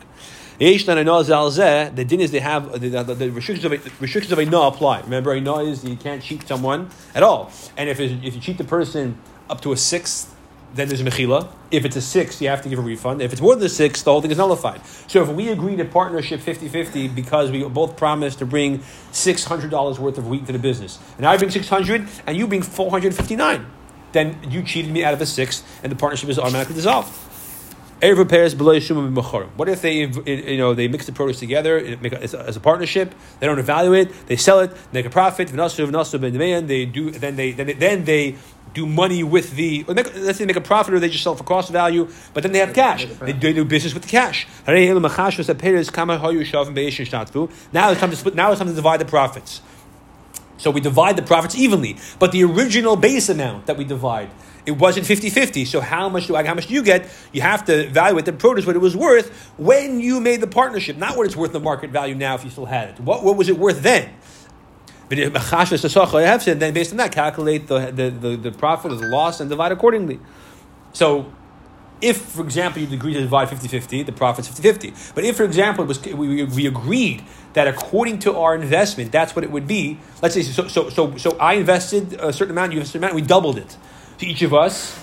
The 0.62 2.04
din 2.04 2.21
is 2.21 2.31
they 2.31 2.38
have 2.38 2.81
the, 2.81 2.88
the, 2.88 3.14
the 3.14 3.31
restrictions 3.33 3.64
of 3.64 3.73
a, 3.73 3.78
restrictions 3.99 4.31
of 4.31 4.38
a 4.38 4.45
no 4.45 4.69
apply. 4.69 5.00
Remember, 5.00 5.33
a 5.33 5.40
no 5.40 5.59
is 5.59 5.83
you 5.83 5.97
can't 5.97 6.23
cheat 6.23 6.47
someone 6.47 6.88
at 7.16 7.25
all. 7.25 7.50
And 7.76 7.88
if 7.88 7.99
if 7.99 8.33
you 8.37 8.40
cheat 8.40 8.59
the 8.59 8.64
person 8.64 9.19
up 9.50 9.61
to 9.62 9.73
a 9.73 9.76
sixth, 9.76 10.33
then 10.73 10.87
there's 10.87 11.00
a 11.00 11.04
mechila. 11.04 11.49
If 11.73 11.85
it's 11.85 11.97
a 11.97 12.00
six, 12.00 12.40
you 12.40 12.49
have 12.49 12.62
to 12.62 12.69
give 12.69 12.78
a 12.78 12.83
refund. 12.83 13.23
If 13.23 13.33
it's 13.33 13.40
more 13.40 13.57
than 13.57 13.66
a 13.66 13.69
six, 13.69 14.02
the 14.02 14.12
whole 14.12 14.23
thing 14.23 14.31
is 14.31 14.38
nullified. 14.38 14.87
So 15.09 15.21
if 15.25 15.31
we 15.31 15.49
agree 15.49 15.75
to 15.75 15.85
partnership 15.85 16.38
50-50 16.38 17.12
because 17.12 17.50
we 17.50 17.64
both 17.64 17.97
promised 17.97 18.38
to 18.38 18.47
bring 18.47 18.78
$600 19.11 19.99
worth 19.99 20.16
of 20.16 20.28
wheat 20.28 20.47
to 20.47 20.52
the 20.52 20.61
business, 20.61 21.00
and 21.16 21.26
I 21.26 21.38
bring 21.38 21.50
600 21.50 22.07
and 22.25 22.37
you 22.37 22.47
bring 22.47 22.62
459, 22.62 23.66
then 24.12 24.38
you 24.49 24.62
cheated 24.62 24.92
me 24.92 25.02
out 25.02 25.12
of 25.12 25.21
a 25.21 25.26
six 25.26 25.64
and 25.83 25.90
the 25.90 25.97
partnership 25.97 26.28
is 26.28 26.38
automatically 26.38 26.76
dissolved. 26.76 27.32
Erev 28.02 28.18
repairs 28.18 28.52
below 28.54 28.75
Yeshua 28.75 29.14
b'mechorim. 29.14 29.49
What 29.56 29.68
if 29.68 29.80
they, 29.80 30.06
you 30.06 30.59
know, 30.59 30.75
they 30.75 30.88
mix 30.88 31.06
the 31.06 31.12
produce 31.12 31.38
together 31.38 31.80
make 32.00 32.12
a, 32.12 32.21
as, 32.21 32.35
a, 32.35 32.40
as 32.40 32.56
a 32.56 32.61
partnership? 32.61 33.14
They 33.38 33.47
don't 33.47 33.61
evaluate. 33.61 34.26
They 34.26 34.35
sell 34.35 34.59
it, 34.59 34.73
make 34.92 35.06
a 35.06 35.11
profit. 35.11 35.49
V'nasu 35.49 35.87
v'nasu 35.88 36.18
b'nemeyan. 36.18 36.66
They 36.66 36.85
do. 36.85 37.12
Then 37.12 37.37
they 37.37 37.52
then 37.52 37.68
they, 37.68 37.73
then 37.75 38.04
they 38.04 38.35
do 38.75 38.87
money 38.87 39.23
with 39.23 39.54
the. 39.54 39.85
or 39.87 39.94
make- 39.94 40.12
Let's 40.16 40.38
say 40.38 40.44
they 40.44 40.47
make 40.47 40.56
a 40.56 40.61
profit, 40.61 40.94
or 40.94 40.99
they 40.99 41.11
just 41.11 41.23
sell 41.23 41.37
for 41.37 41.44
cost 41.44 41.71
value. 41.71 42.09
But 42.35 42.42
then 42.42 42.50
they 42.50 42.59
have 42.59 42.75
cash. 42.75 43.06
They, 43.06 43.32
they 43.32 43.52
do 43.52 43.64
business 43.64 43.94
with 43.94 44.02
the 44.02 44.09
cash. 44.09 44.49
Now 44.66 44.75
it's 47.90 48.00
time 48.00 48.11
to 48.11 48.16
split. 48.16 48.35
Now 48.35 48.50
it's 48.50 48.59
time 48.59 48.68
to 48.68 48.75
divide 48.75 48.99
the 49.00 49.04
profits. 49.04 49.61
So 50.56 50.71
we 50.73 50.80
divide 50.80 51.16
the 51.16 51.23
profits 51.23 51.54
evenly. 51.56 51.99
But 52.18 52.32
the 52.32 52.42
original 52.44 52.97
base 52.97 53.28
amount 53.28 53.66
that 53.66 53.76
we 53.76 53.85
divide, 53.85 54.30
it 54.64 54.73
wasn't 54.73 55.07
50-50. 55.07 55.66
So 55.66 55.81
how 55.81 56.09
much 56.09 56.26
do 56.26 56.37
I 56.37 56.45
how 56.45 56.54
much 56.54 56.69
do 56.69 56.75
you 56.75 56.83
get? 56.83 57.09
You 57.33 57.42
have 57.42 57.64
to 57.66 57.87
evaluate 57.87 58.25
the 58.25 58.33
produce 58.33 58.66
what 58.66 58.76
it 58.76 58.81
was 58.81 58.97
worth 58.97 59.31
when 59.57 60.00
you 60.00 60.21
made 60.21 60.40
the 60.40 60.47
partnership, 60.47 60.97
not 60.97 61.16
what 61.16 61.26
it's 61.26 61.37
worth 61.37 61.52
the 61.52 61.61
market 61.61 61.90
value 61.90 62.14
now 62.14 62.35
if 62.35 62.45
you 62.45 62.50
still 62.50 62.66
had 62.66 62.90
it. 62.90 63.00
What, 63.00 63.25
what 63.25 63.37
was 63.37 63.49
it 63.49 63.59
worth 63.59 63.83
then? 63.83 64.11
Then 65.09 66.75
based 66.75 66.92
on 66.92 66.97
that, 66.97 67.12
calculate 67.12 67.66
the, 67.66 67.90
the, 67.90 68.11
the, 68.11 68.37
the 68.37 68.52
profit 68.52 68.92
or 68.92 68.95
the 68.95 69.09
loss 69.09 69.40
and 69.40 69.50
divide 69.50 69.73
accordingly. 69.73 70.21
So 70.95 71.31
if, 72.00 72.21
for 72.21 72.42
example, 72.42 72.83
you 72.83 72.92
agreed 72.92 73.14
to 73.14 73.21
divide 73.21 73.49
50-50, 73.49 74.07
the 74.07 74.12
profit's 74.12 74.49
50-50. 74.49 75.14
But 75.14 75.25
if, 75.25 75.37
for 75.37 75.45
example, 75.45 75.85
it 75.85 75.88
was, 75.88 76.04
we, 76.04 76.45
we 76.45 76.66
agreed 76.66 77.25
that 77.52 77.69
according 77.69 78.21
to 78.21 78.37
our 78.37 78.54
investment, 78.54 79.12
that's 79.12 79.37
what 79.37 79.45
it 79.45 79.50
would 79.50 79.66
be. 79.66 79.99
Let's 80.21 80.35
say, 80.35 80.42
so, 80.42 80.66
so, 80.66 80.88
so, 80.88 81.16
so 81.16 81.37
I 81.38 81.54
invested 81.54 82.14
a 82.14 82.33
certain 82.33 82.52
amount, 82.52 82.73
you 82.73 82.78
invested 82.78 82.99
a 82.99 83.00
certain 83.00 83.04
amount, 83.04 83.14
we 83.14 83.23
doubled 83.23 83.59
it. 83.59 83.76
To 84.19 84.26
each 84.26 84.42
of 84.42 84.54
us, 84.54 84.99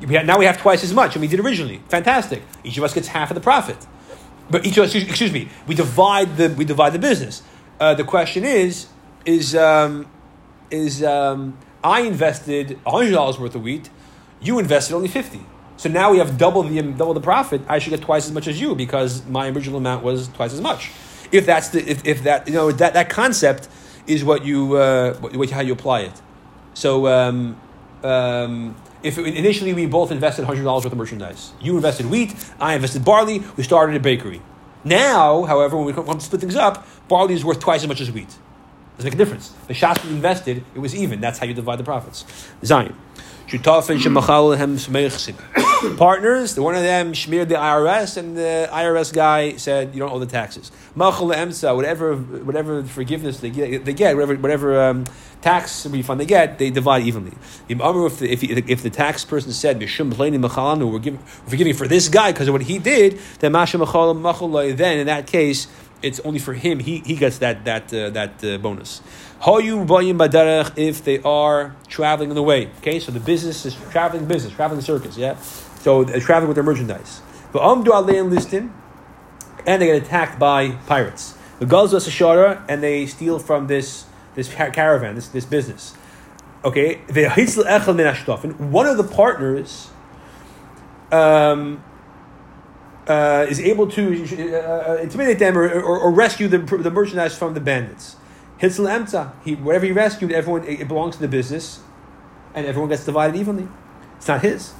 we 0.00 0.14
had, 0.14 0.26
now 0.26 0.38
we 0.38 0.44
have 0.44 0.58
twice 0.58 0.84
as 0.84 0.92
much, 0.92 1.14
and 1.14 1.22
we 1.22 1.28
did 1.28 1.40
originally. 1.40 1.80
Fantastic. 1.88 2.42
Each 2.62 2.76
of 2.78 2.84
us 2.84 2.94
gets 2.94 3.08
half 3.08 3.30
of 3.30 3.34
the 3.34 3.40
profit. 3.40 3.78
But 4.50 4.66
each 4.66 4.76
of 4.76 4.84
us, 4.84 4.94
excuse, 4.94 5.32
me, 5.32 5.48
we 5.66 5.74
divide 5.74 6.36
the, 6.36 6.50
we 6.50 6.64
divide 6.64 6.92
the 6.92 6.98
business. 6.98 7.42
Uh, 7.80 7.94
the 7.94 8.04
question 8.04 8.44
is, 8.44 8.86
is, 9.24 9.54
um, 9.56 10.06
is 10.70 11.02
um, 11.02 11.58
I 11.82 12.00
invested 12.00 12.78
$100 12.86 13.38
worth 13.38 13.54
of 13.54 13.62
wheat, 13.62 13.90
you 14.40 14.58
invested 14.58 14.94
only 14.94 15.08
50 15.08 15.40
so 15.76 15.88
now 15.88 16.12
we 16.12 16.18
have 16.18 16.38
double 16.38 16.62
the 16.62 16.80
double 16.82 17.14
the 17.14 17.20
profit. 17.20 17.62
I 17.68 17.78
should 17.78 17.90
get 17.90 18.02
twice 18.02 18.26
as 18.26 18.32
much 18.32 18.46
as 18.46 18.60
you 18.60 18.74
because 18.74 19.24
my 19.26 19.48
original 19.48 19.78
amount 19.78 20.04
was 20.04 20.28
twice 20.28 20.52
as 20.52 20.60
much. 20.60 20.90
If 21.32 21.46
that's 21.46 21.70
the 21.70 21.80
if, 21.88 22.06
if 22.06 22.22
that 22.22 22.46
you 22.46 22.54
know 22.54 22.70
that, 22.72 22.94
that 22.94 23.10
concept 23.10 23.68
is 24.06 24.24
what 24.24 24.44
you 24.44 24.76
uh, 24.76 25.14
what- 25.14 25.50
how 25.50 25.60
you 25.60 25.72
apply 25.72 26.00
it. 26.02 26.22
So 26.74 27.06
um, 27.08 27.60
um, 28.04 28.76
if 29.02 29.18
initially 29.18 29.72
we 29.72 29.86
both 29.86 30.10
invested 30.10 30.44
hundred 30.44 30.64
dollars 30.64 30.84
worth 30.84 30.92
of 30.92 30.98
merchandise, 30.98 31.52
you 31.60 31.76
invested 31.76 32.06
wheat, 32.06 32.34
I 32.60 32.74
invested 32.74 33.04
barley. 33.04 33.42
We 33.56 33.62
started 33.62 33.96
a 33.96 34.00
bakery. 34.00 34.42
Now, 34.84 35.44
however, 35.44 35.76
when 35.76 35.86
we 35.86 35.92
come 35.92 36.06
to 36.06 36.20
split 36.20 36.40
things 36.40 36.56
up, 36.56 36.86
barley 37.08 37.34
is 37.34 37.44
worth 37.44 37.60
twice 37.60 37.82
as 37.82 37.88
much 37.88 38.00
as 38.00 38.12
wheat. 38.12 38.28
Doesn't 38.96 39.10
make 39.10 39.14
a 39.14 39.16
difference. 39.16 39.52
The 39.66 39.74
shots 39.74 40.04
we 40.04 40.10
invested, 40.10 40.62
it 40.74 40.78
was 40.78 40.94
even. 40.94 41.20
That's 41.20 41.38
how 41.38 41.46
you 41.46 41.54
divide 41.54 41.78
the 41.78 41.84
profits. 41.84 42.24
Zayin. 42.62 42.94
Partners, 45.96 46.58
one 46.58 46.74
of 46.74 46.82
them 46.82 47.14
smeared 47.14 47.48
the 47.48 47.56
IRS, 47.56 48.16
and 48.16 48.36
the 48.36 48.68
IRS 48.70 49.12
guy 49.12 49.56
said, 49.56 49.94
"You 49.94 50.00
don't 50.00 50.12
owe 50.12 50.18
the 50.18 50.26
taxes." 50.26 50.70
Machal 50.94 51.28
emsa, 51.28 51.74
whatever, 51.74 52.16
whatever 52.16 52.82
forgiveness 52.84 53.40
they 53.40 53.50
get, 53.50 53.84
they 53.84 53.92
get 53.92 54.14
whatever, 54.14 54.34
whatever 54.36 54.80
um, 54.80 55.04
tax 55.40 55.86
refund 55.86 56.20
they 56.20 56.26
get, 56.26 56.58
they 56.58 56.70
divide 56.70 57.04
evenly. 57.04 57.32
If 57.68 58.18
the, 58.18 58.30
if, 58.30 58.42
if 58.44 58.82
the 58.82 58.90
tax 58.90 59.24
person 59.24 59.52
said, 59.52 59.78
"Mishum 59.80 60.12
machalanu," 60.12 60.90
we're 60.90 60.98
giving, 60.98 61.20
forgiving 61.20 61.74
for 61.74 61.88
this 61.88 62.08
guy 62.08 62.32
because 62.32 62.48
of 62.48 62.52
what 62.52 62.62
he 62.62 62.78
did, 62.78 63.18
then 63.40 63.52
masha 63.52 63.78
machal. 63.78 64.14
Then 64.14 64.98
in 64.98 65.06
that 65.06 65.26
case, 65.26 65.66
it's 66.04 66.20
only 66.20 66.38
for 66.38 66.52
him. 66.52 66.78
He, 66.78 66.98
he 66.98 67.16
gets 67.16 67.38
that 67.38 67.64
that 67.64 67.92
uh, 67.92 68.10
that 68.10 68.44
uh, 68.44 68.58
bonus. 68.58 69.00
If 69.46 71.04
they 71.04 71.18
are 71.22 71.76
traveling 71.88 72.30
on 72.30 72.34
the 72.34 72.42
way. 72.42 72.70
Okay, 72.78 73.00
so 73.00 73.12
the 73.12 73.20
business 73.20 73.66
is 73.66 73.74
traveling 73.90 74.26
business, 74.26 74.52
traveling 74.54 74.80
circus. 74.80 75.16
Yeah, 75.16 75.36
so 75.84 76.02
they're 76.02 76.18
traveling 76.18 76.48
with 76.48 76.54
their 76.54 76.64
merchandise. 76.64 77.20
But 77.52 77.60
amdu 77.60 77.88
alein 77.88 78.32
listin, 78.32 78.70
and 79.66 79.82
they 79.82 79.86
get 79.86 80.02
attacked 80.02 80.38
by 80.38 80.70
pirates. 80.86 81.36
The 81.58 81.66
Gaza 81.66 81.98
Sashara, 81.98 82.64
and 82.70 82.82
they 82.82 83.04
steal 83.04 83.38
from 83.38 83.66
this 83.66 84.06
this 84.34 84.48
caravan, 84.48 85.14
this 85.14 85.28
this 85.28 85.44
business. 85.44 85.94
Okay, 86.64 86.94
one 86.96 88.86
of 88.86 88.96
the 88.96 89.04
partners. 89.04 89.90
Um, 91.12 91.84
uh, 93.06 93.46
is 93.50 93.60
able 93.60 93.86
to 93.86 94.02
uh, 94.02 94.96
intimidate 94.96 95.38
them 95.38 95.58
or, 95.58 95.68
or, 95.68 96.00
or 96.00 96.10
rescue 96.10 96.48
the, 96.48 96.56
the 96.58 96.90
merchandise 96.90 97.36
from 97.36 97.52
the 97.52 97.60
bandits. 97.60 98.16
Hitzel 98.58 98.88
Emta, 98.88 99.32
he, 99.44 99.54
whatever 99.56 99.84
he 99.84 99.92
rescued, 99.92 100.32
everyone 100.32 100.64
it 100.66 100.88
belongs 100.88 101.14
to 101.16 101.20
the 101.20 101.28
business, 101.28 101.80
and 102.54 102.66
everyone 102.66 102.88
gets 102.88 103.04
divided 103.04 103.36
evenly. 103.36 103.68
It's 104.16 104.26
not 104.26 104.40
his. 104.40 104.72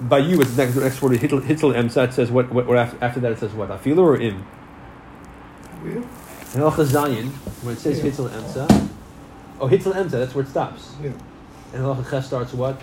By 0.00 0.18
you, 0.18 0.40
it's 0.40 0.52
the 0.54 0.64
next, 0.64 0.74
the 0.74 0.80
next 0.80 1.02
word. 1.02 1.18
Hitzel 1.18 1.42
Hitzel 1.42 1.74
Emta. 1.74 2.08
It 2.08 2.14
says 2.14 2.30
what? 2.30 2.50
What? 2.52 2.66
what 2.66 2.78
after, 2.78 3.04
after 3.04 3.20
that, 3.20 3.32
it 3.32 3.38
says 3.38 3.52
what? 3.52 3.68
Afilu 3.68 3.98
or 3.98 4.16
im? 4.20 4.42
Where? 5.82 5.96
In 5.96 6.60
Al 6.62 6.72
Chazayin, 6.72 7.28
when 7.62 7.74
it 7.74 7.78
says 7.78 7.98
Yeah. 7.98 8.10
Hitzel 8.10 8.30
Emta. 8.30 8.88
Oh, 9.60 9.68
Hitzel 9.68 9.94
Emta. 9.94 10.12
That's 10.12 10.34
where 10.34 10.44
it 10.44 10.48
stops. 10.48 10.94
Yeah. 11.02 11.12
And 11.74 11.84
Al 11.84 12.02
Ches 12.02 12.26
starts 12.26 12.52
what? 12.54 12.80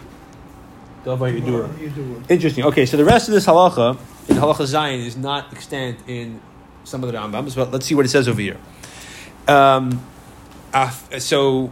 Davar 1.03 1.34
Yedura. 1.34 1.80
You 1.80 1.89
do 1.89 2.17
it. 2.17 2.32
Interesting. 2.32 2.65
Okay, 2.65 2.86
so 2.86 2.97
the 2.97 3.06
rest 3.06 3.27
of 3.27 3.34
this 3.34 3.45
halacha 3.45 3.97
in 4.30 4.36
halacha 4.36 4.65
Zayin 4.67 5.06
is 5.06 5.17
not 5.17 5.51
extant 5.53 5.99
in 6.08 6.41
some 6.84 7.03
of 7.03 7.12
the 7.12 7.17
Rambams, 7.17 7.56
but 7.56 7.71
let's 7.71 7.86
see 7.86 7.95
what 7.95 8.06
it 8.06 8.10
says 8.10 8.27
over 8.27 8.41
here. 8.41 8.58
Um, 9.47 10.06
so, 11.19 11.71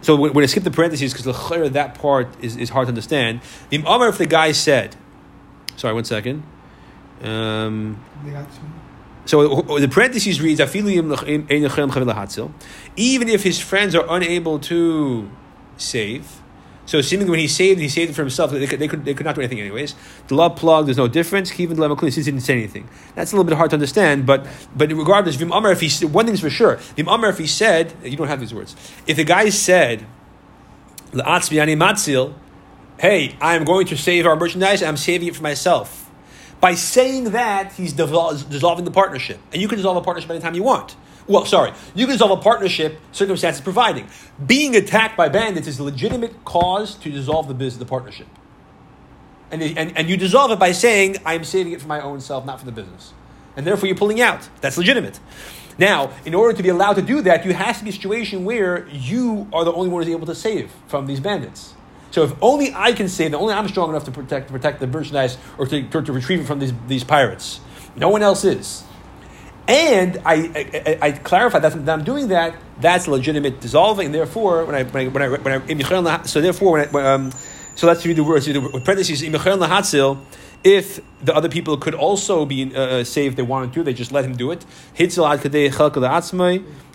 so 0.00 0.16
when 0.16 0.32
when 0.32 0.42
I 0.42 0.46
skip 0.46 0.64
the 0.64 0.70
parentheses 0.70 1.12
because 1.12 1.24
the 1.24 1.32
that 1.70 1.96
part 1.96 2.28
is, 2.42 2.56
is 2.56 2.70
hard 2.70 2.86
to 2.86 2.90
understand. 2.90 3.40
The 3.70 3.78
Amar, 3.78 4.08
if 4.08 4.18
the 4.18 4.26
guy 4.26 4.52
said, 4.52 4.96
sorry, 5.76 5.94
one 5.94 6.04
second. 6.04 6.42
Um, 7.22 8.02
so 9.24 9.62
the 9.62 9.88
parentheses 9.88 10.40
reads, 10.40 10.60
even 12.96 13.28
if 13.28 13.42
his 13.42 13.60
friends 13.60 13.94
are 13.94 14.06
unable 14.08 14.58
to 14.60 15.30
save. 15.76 16.40
So 16.86 17.00
seemingly 17.02 17.30
when 17.30 17.40
he 17.40 17.48
saved, 17.48 17.80
he 17.80 17.88
saved 17.88 18.12
it 18.12 18.14
for 18.14 18.22
himself. 18.22 18.52
They 18.52 18.66
could, 18.66 18.78
they 18.78 18.88
could, 18.88 19.04
they 19.04 19.12
could 19.12 19.26
not 19.26 19.34
do 19.34 19.40
anything 19.40 19.60
anyways. 19.60 19.94
The 20.28 20.34
love 20.34 20.56
plug, 20.56 20.86
there's 20.86 20.96
no 20.96 21.08
difference. 21.08 21.58
Even 21.58 21.76
the 21.76 21.96
since 21.98 22.14
he 22.14 22.22
didn't 22.22 22.40
say 22.40 22.54
anything. 22.54 22.88
That's 23.14 23.32
a 23.32 23.36
little 23.36 23.48
bit 23.48 23.56
hard 23.56 23.70
to 23.70 23.76
understand, 23.76 24.24
but 24.24 24.46
but 24.74 24.90
regardless, 24.92 25.34
Vim 25.36 25.52
Amar, 25.52 25.72
if 25.72 25.80
he 25.80 26.06
one 26.06 26.26
thing's 26.26 26.40
for 26.40 26.50
sure, 26.50 26.76
Vim 26.96 27.08
Amar, 27.08 27.30
if 27.30 27.38
he 27.38 27.46
said, 27.46 27.92
you 28.02 28.16
don't 28.16 28.28
have 28.28 28.40
these 28.40 28.54
words. 28.54 28.76
If 29.06 29.16
the 29.16 29.24
guy 29.24 29.48
said, 29.50 30.06
"La'atzmi 31.12 31.60
ani 31.60 31.76
matzil," 31.76 32.34
hey, 32.98 33.36
I'm 33.40 33.64
going 33.64 33.86
to 33.88 33.96
save 33.96 34.26
our 34.26 34.36
merchandise. 34.36 34.82
I'm 34.82 34.96
saving 34.96 35.28
it 35.28 35.36
for 35.36 35.42
myself. 35.42 36.10
By 36.60 36.74
saying 36.74 37.32
that, 37.32 37.72
he's 37.72 37.92
dissolving 37.92 38.84
the 38.84 38.90
partnership. 38.90 39.38
And 39.52 39.60
you 39.60 39.68
can 39.68 39.76
dissolve 39.76 39.98
a 39.98 40.00
partnership 40.00 40.30
anytime 40.30 40.54
you 40.54 40.62
want. 40.62 40.96
Well, 41.28 41.44
sorry, 41.44 41.72
you 41.94 42.06
can 42.06 42.12
dissolve 42.12 42.38
a 42.38 42.42
partnership, 42.42 43.00
circumstances 43.12 43.60
providing. 43.60 44.08
Being 44.44 44.76
attacked 44.76 45.16
by 45.16 45.28
bandits 45.28 45.66
is 45.66 45.78
a 45.78 45.82
legitimate 45.82 46.44
cause 46.44 46.94
to 46.96 47.10
dissolve 47.10 47.48
the 47.48 47.54
business, 47.54 47.78
the 47.78 47.84
partnership. 47.84 48.28
And, 49.50 49.62
and, 49.62 49.96
and 49.96 50.08
you 50.08 50.16
dissolve 50.16 50.50
it 50.52 50.58
by 50.58 50.72
saying, 50.72 51.16
I'm 51.24 51.44
saving 51.44 51.72
it 51.72 51.80
for 51.80 51.88
my 51.88 52.00
own 52.00 52.20
self, 52.20 52.44
not 52.44 52.60
for 52.60 52.66
the 52.66 52.72
business. 52.72 53.12
And 53.56 53.66
therefore 53.66 53.86
you're 53.88 53.96
pulling 53.96 54.20
out. 54.20 54.48
That's 54.60 54.76
legitimate. 54.76 55.18
Now, 55.78 56.12
in 56.24 56.34
order 56.34 56.56
to 56.56 56.62
be 56.62 56.68
allowed 56.68 56.94
to 56.94 57.02
do 57.02 57.20
that, 57.22 57.44
you 57.44 57.52
have 57.54 57.78
to 57.78 57.84
be 57.84 57.90
a 57.90 57.92
situation 57.92 58.44
where 58.44 58.88
you 58.88 59.48
are 59.52 59.64
the 59.64 59.72
only 59.72 59.88
one 59.88 60.02
who's 60.02 60.12
able 60.12 60.26
to 60.26 60.34
save 60.34 60.70
from 60.88 61.06
these 61.06 61.20
bandits. 61.20 61.74
So 62.12 62.22
if 62.22 62.32
only 62.40 62.72
I 62.74 62.92
can 62.92 63.08
save, 63.08 63.32
the 63.32 63.38
only 63.38 63.52
I'm 63.52 63.68
strong 63.68 63.90
enough 63.90 64.04
to 64.04 64.10
protect, 64.10 64.50
protect 64.50 64.80
the 64.80 64.86
merchandise 64.86 65.36
or 65.58 65.66
to, 65.66 65.82
to, 65.88 66.02
to 66.02 66.12
retrieve 66.12 66.40
it 66.40 66.46
from 66.46 66.60
these, 66.60 66.72
these 66.86 67.04
pirates. 67.04 67.60
No 67.94 68.08
one 68.08 68.22
else 68.22 68.44
is. 68.44 68.84
And 69.68 70.22
I, 70.24 70.68
I, 70.86 70.98
I, 71.02 71.12
clarify 71.12 71.58
that, 71.58 71.88
I'm 71.88 72.04
doing 72.04 72.28
that. 72.28 72.54
That's 72.80 73.08
legitimate 73.08 73.60
dissolving. 73.60 74.12
Therefore, 74.12 74.64
when 74.64 74.76
I 74.76 74.84
when 74.84 75.06
I 75.06 75.08
when 75.08 75.22
I, 75.22 75.58
when 75.58 76.06
I 76.06 76.22
so 76.22 76.40
therefore 76.40 76.72
when 76.72 76.88
I, 76.94 77.14
um, 77.14 77.32
so 77.74 77.86
let's 77.88 78.06
read 78.06 78.16
the 78.16 78.22
words. 78.22 78.46
The 78.46 78.60
parentheses. 78.84 79.22
If 80.64 81.00
the 81.22 81.34
other 81.34 81.48
people 81.48 81.76
could 81.76 81.94
also 81.94 82.46
be 82.46 82.74
uh, 82.74 83.04
saved, 83.04 83.32
if 83.32 83.36
they 83.36 83.42
wanted 83.42 83.72
to, 83.74 83.82
they 83.82 83.92
just 83.92 84.12
let 84.12 84.24
him 84.24 84.36
do 84.36 84.50
it. 84.52 84.64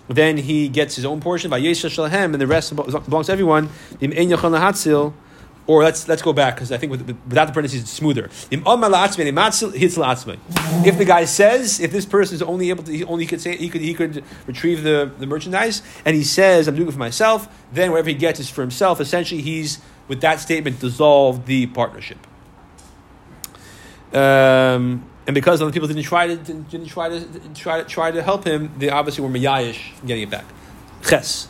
Then 0.08 0.36
he 0.36 0.68
gets 0.68 0.96
his 0.96 1.04
own 1.04 1.20
portion 1.20 1.50
by 1.50 1.60
Yesha 1.60 1.88
Shalahem, 1.88 2.32
and 2.32 2.34
the 2.34 2.46
rest 2.46 2.74
belongs 2.74 3.26
to 3.26 3.32
everyone. 3.32 3.70
Or 5.66 5.84
let's 5.84 6.08
let's 6.08 6.22
go 6.22 6.32
back 6.32 6.56
because 6.56 6.72
I 6.72 6.76
think 6.76 6.90
with, 6.90 7.06
without 7.28 7.46
the 7.46 7.52
parentheses 7.52 7.82
it's 7.82 7.90
smoother. 7.90 8.28
If 10.84 10.98
the 10.98 11.04
guy 11.04 11.24
says, 11.24 11.78
if 11.78 11.92
this 11.92 12.04
person 12.04 12.34
is 12.34 12.42
only 12.42 12.70
able 12.70 12.82
to, 12.82 12.92
he 12.92 13.04
only 13.04 13.26
could 13.26 13.40
say 13.40 13.56
he 13.56 13.68
could 13.68 13.80
he 13.80 13.94
could 13.94 14.24
retrieve 14.46 14.82
the, 14.82 15.12
the 15.18 15.26
merchandise, 15.26 15.82
and 16.04 16.16
he 16.16 16.24
says, 16.24 16.66
"I'm 16.66 16.74
doing 16.74 16.88
it 16.88 16.92
for 16.92 16.98
myself," 16.98 17.48
then 17.72 17.92
whatever 17.92 18.08
he 18.08 18.16
gets 18.16 18.40
is 18.40 18.50
for 18.50 18.60
himself. 18.60 19.00
Essentially, 19.00 19.40
he's 19.40 19.78
with 20.08 20.20
that 20.22 20.40
statement 20.40 20.80
dissolved 20.80 21.46
the 21.46 21.66
partnership. 21.68 22.18
Um, 24.12 25.08
and 25.26 25.34
because 25.34 25.62
other 25.62 25.70
people 25.70 25.86
didn't 25.86 26.02
try 26.02 26.26
to 26.26 26.36
didn't, 26.36 26.86
try 26.86 27.08
to 27.08 27.24
try 27.54 27.82
to 27.82 27.88
try 27.88 28.10
to 28.10 28.22
help 28.22 28.44
him, 28.44 28.72
they 28.78 28.90
obviously 28.90 29.24
were 29.24 29.30
mayayish 29.30 29.98
in 30.00 30.08
getting 30.08 30.24
it 30.24 30.30
back. 30.30 30.44
Ches. 31.08 31.46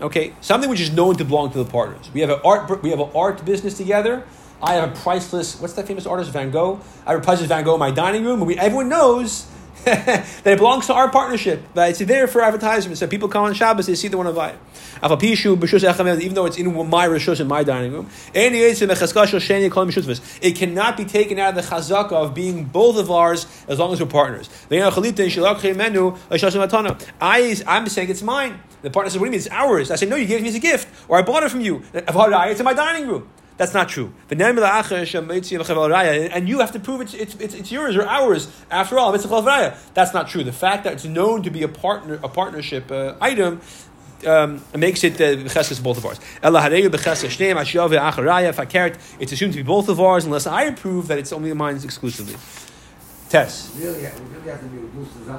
Okay, 0.00 0.32
something 0.40 0.68
which 0.68 0.80
is 0.80 0.90
known 0.90 1.16
to 1.16 1.24
belong 1.24 1.52
to 1.52 1.58
the 1.58 1.70
partners. 1.70 2.10
We 2.12 2.20
have 2.20 2.30
an 2.30 2.40
art. 2.44 2.82
We 2.82 2.90
have 2.90 3.00
an 3.00 3.10
art 3.14 3.44
business 3.44 3.76
together. 3.76 4.24
I 4.60 4.74
have 4.74 4.90
a 4.90 5.00
priceless. 5.00 5.60
What's 5.60 5.74
that 5.74 5.86
famous 5.86 6.04
artist 6.04 6.32
Van 6.32 6.50
Gogh? 6.50 6.80
I 7.06 7.12
have 7.12 7.20
a 7.20 7.24
priceless 7.24 7.48
Van 7.48 7.64
Gogh 7.64 7.74
in 7.74 7.80
my 7.80 7.92
dining 7.92 8.24
room, 8.24 8.40
and 8.40 8.46
we, 8.46 8.58
everyone 8.58 8.88
knows 8.88 9.46
that 9.84 10.46
it 10.46 10.58
belongs 10.58 10.86
to 10.86 10.94
our 10.94 11.10
partnership. 11.10 11.62
That 11.74 11.90
it's 11.90 12.00
there 12.00 12.26
for 12.26 12.42
advertisement. 12.42 12.98
So 12.98 13.06
people 13.06 13.28
come 13.28 13.44
on 13.44 13.54
Shabbos, 13.54 13.86
they 13.86 13.94
see 13.94 14.08
the 14.08 14.18
one 14.18 14.26
of 14.26 14.36
it. 14.36 14.54
Even 15.00 16.34
though 16.34 16.46
it's 16.46 16.58
in 16.58 16.74
my 16.88 17.06
rishus 17.06 17.40
in 17.40 17.46
my 17.46 17.62
dining 17.62 17.92
room, 17.92 18.10
it 20.42 20.56
cannot 20.56 20.96
be 20.96 21.04
taken 21.04 21.38
out 21.38 21.50
of 21.50 21.54
the 21.54 21.62
chazaka 21.62 22.12
of 22.12 22.34
being 22.34 22.64
both 22.64 22.96
of 22.98 23.10
ours 23.10 23.46
as 23.68 23.78
long 23.78 23.92
as 23.92 24.00
we're 24.00 24.06
partners. 24.06 24.50
I, 27.20 27.56
I'm 27.66 27.86
saying 27.88 28.10
it's 28.10 28.22
mine. 28.22 28.58
The 28.82 28.90
partner 28.90 29.10
says, 29.10 29.18
"What 29.18 29.26
do 29.26 29.30
you 29.30 29.32
mean 29.32 29.40
it's 29.40 29.48
ours?" 29.50 29.90
I 29.90 29.96
say, 29.96 30.06
"No, 30.06 30.16
you 30.16 30.26
gave 30.26 30.40
me 30.42 30.48
as 30.48 30.54
a 30.54 30.60
gift, 30.60 30.88
or 31.08 31.18
I 31.18 31.22
bought 31.22 31.42
it 31.42 31.50
from 31.50 31.60
you. 31.60 31.82
It's 31.92 32.60
in 32.60 32.64
my 32.64 32.74
dining 32.74 33.08
room." 33.08 33.28
That's 33.58 33.74
not 33.74 33.88
true. 33.88 34.12
And 34.30 34.40
you 36.48 36.60
have 36.60 36.72
to 36.72 36.80
prove 36.80 37.00
it's, 37.00 37.12
it's, 37.12 37.34
it's, 37.34 37.54
it's 37.54 37.72
yours 37.72 37.96
or 37.96 38.06
ours. 38.06 38.48
After 38.70 38.98
all, 38.98 39.12
a 39.12 39.74
That's 39.94 40.14
not 40.14 40.28
true. 40.28 40.44
The 40.44 40.52
fact 40.52 40.84
that 40.84 40.92
it's 40.92 41.04
known 41.04 41.42
to 41.42 41.50
be 41.50 41.64
a 41.64 41.68
partner 41.68 42.20
a 42.22 42.28
partnership 42.28 42.90
uh, 42.92 43.16
item 43.20 43.60
um, 44.26 44.62
makes 44.76 45.02
it 45.02 45.14
b'cheskes 45.14 45.82
both 45.82 45.98
of 45.98 46.06
ours. 46.06 46.20
It's 49.20 49.32
assumed 49.32 49.52
to 49.52 49.58
be 49.58 49.64
both 49.64 49.88
of 49.88 50.00
ours 50.00 50.24
unless 50.24 50.46
I 50.46 50.70
prove 50.70 51.08
that 51.08 51.18
it's 51.18 51.32
only 51.32 51.52
mine 51.52 51.80
exclusively. 51.82 52.36
Tess. 53.28 53.74
Really, 53.76 54.04
it 54.04 54.14
really 54.32 54.50
has 54.50 54.60
to 54.60 54.66
be 54.66 54.78
reduced 54.78 55.12
to 55.14 55.30
a 55.30 55.34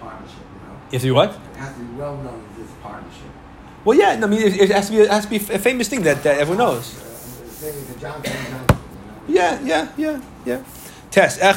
partnership, 0.00 0.38
you 0.38 0.68
know? 0.68 0.80
If 0.92 1.04
you 1.04 1.14
what? 1.14 1.30
It 1.30 1.56
has 1.56 1.74
to 1.74 1.80
be 1.80 1.94
well 1.96 2.16
known 2.16 2.42
as 2.52 2.56
this 2.56 2.70
partnership. 2.82 3.22
Well, 3.84 3.98
yeah. 3.98 4.20
I 4.22 4.26
mean, 4.26 4.42
it, 4.42 4.60
it 4.60 4.70
has 4.70 4.86
to 4.86 4.92
be 4.92 5.00
it 5.00 5.10
has 5.10 5.24
to 5.24 5.30
be 5.30 5.36
a 5.36 5.58
famous 5.58 5.88
thing 5.88 6.02
that, 6.02 6.22
that 6.22 6.38
everyone 6.38 6.58
knows. 6.58 7.07
Yeah, 9.28 9.60
yeah, 9.62 9.92
yeah, 9.96 10.22
yeah. 10.46 10.62
Test. 11.10 11.42
I 11.42 11.52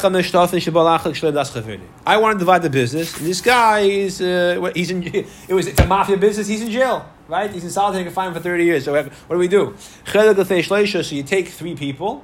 want 2.18 2.36
to 2.36 2.40
divide 2.40 2.62
the 2.64 2.70
business. 2.70 3.18
And 3.18 3.28
this 3.28 3.42
guy 3.42 3.82
is 3.82 4.22
uh, 4.22 4.72
he's 4.74 4.90
in 4.90 5.04
it 5.48 5.54
was 5.54 5.68
it's 5.68 5.80
a 5.80 5.86
mafia 5.86 6.18
business. 6.18 6.48
He's 6.48 6.62
in 6.62 6.72
jail, 6.72 7.06
right? 7.28 7.52
He's 7.52 7.64
in 7.64 7.70
solitary 7.70 8.04
confinement 8.06 8.38
for 8.38 8.44
thirty 8.44 8.66
years. 8.66 8.86
So 8.86 8.94
what 8.94 9.12
do 9.30 9.38
we 9.38 9.48
do? 9.48 9.76
So 10.06 11.16
you 11.16 11.24
take 11.24 11.50
three 11.50 11.76
people. 11.76 12.24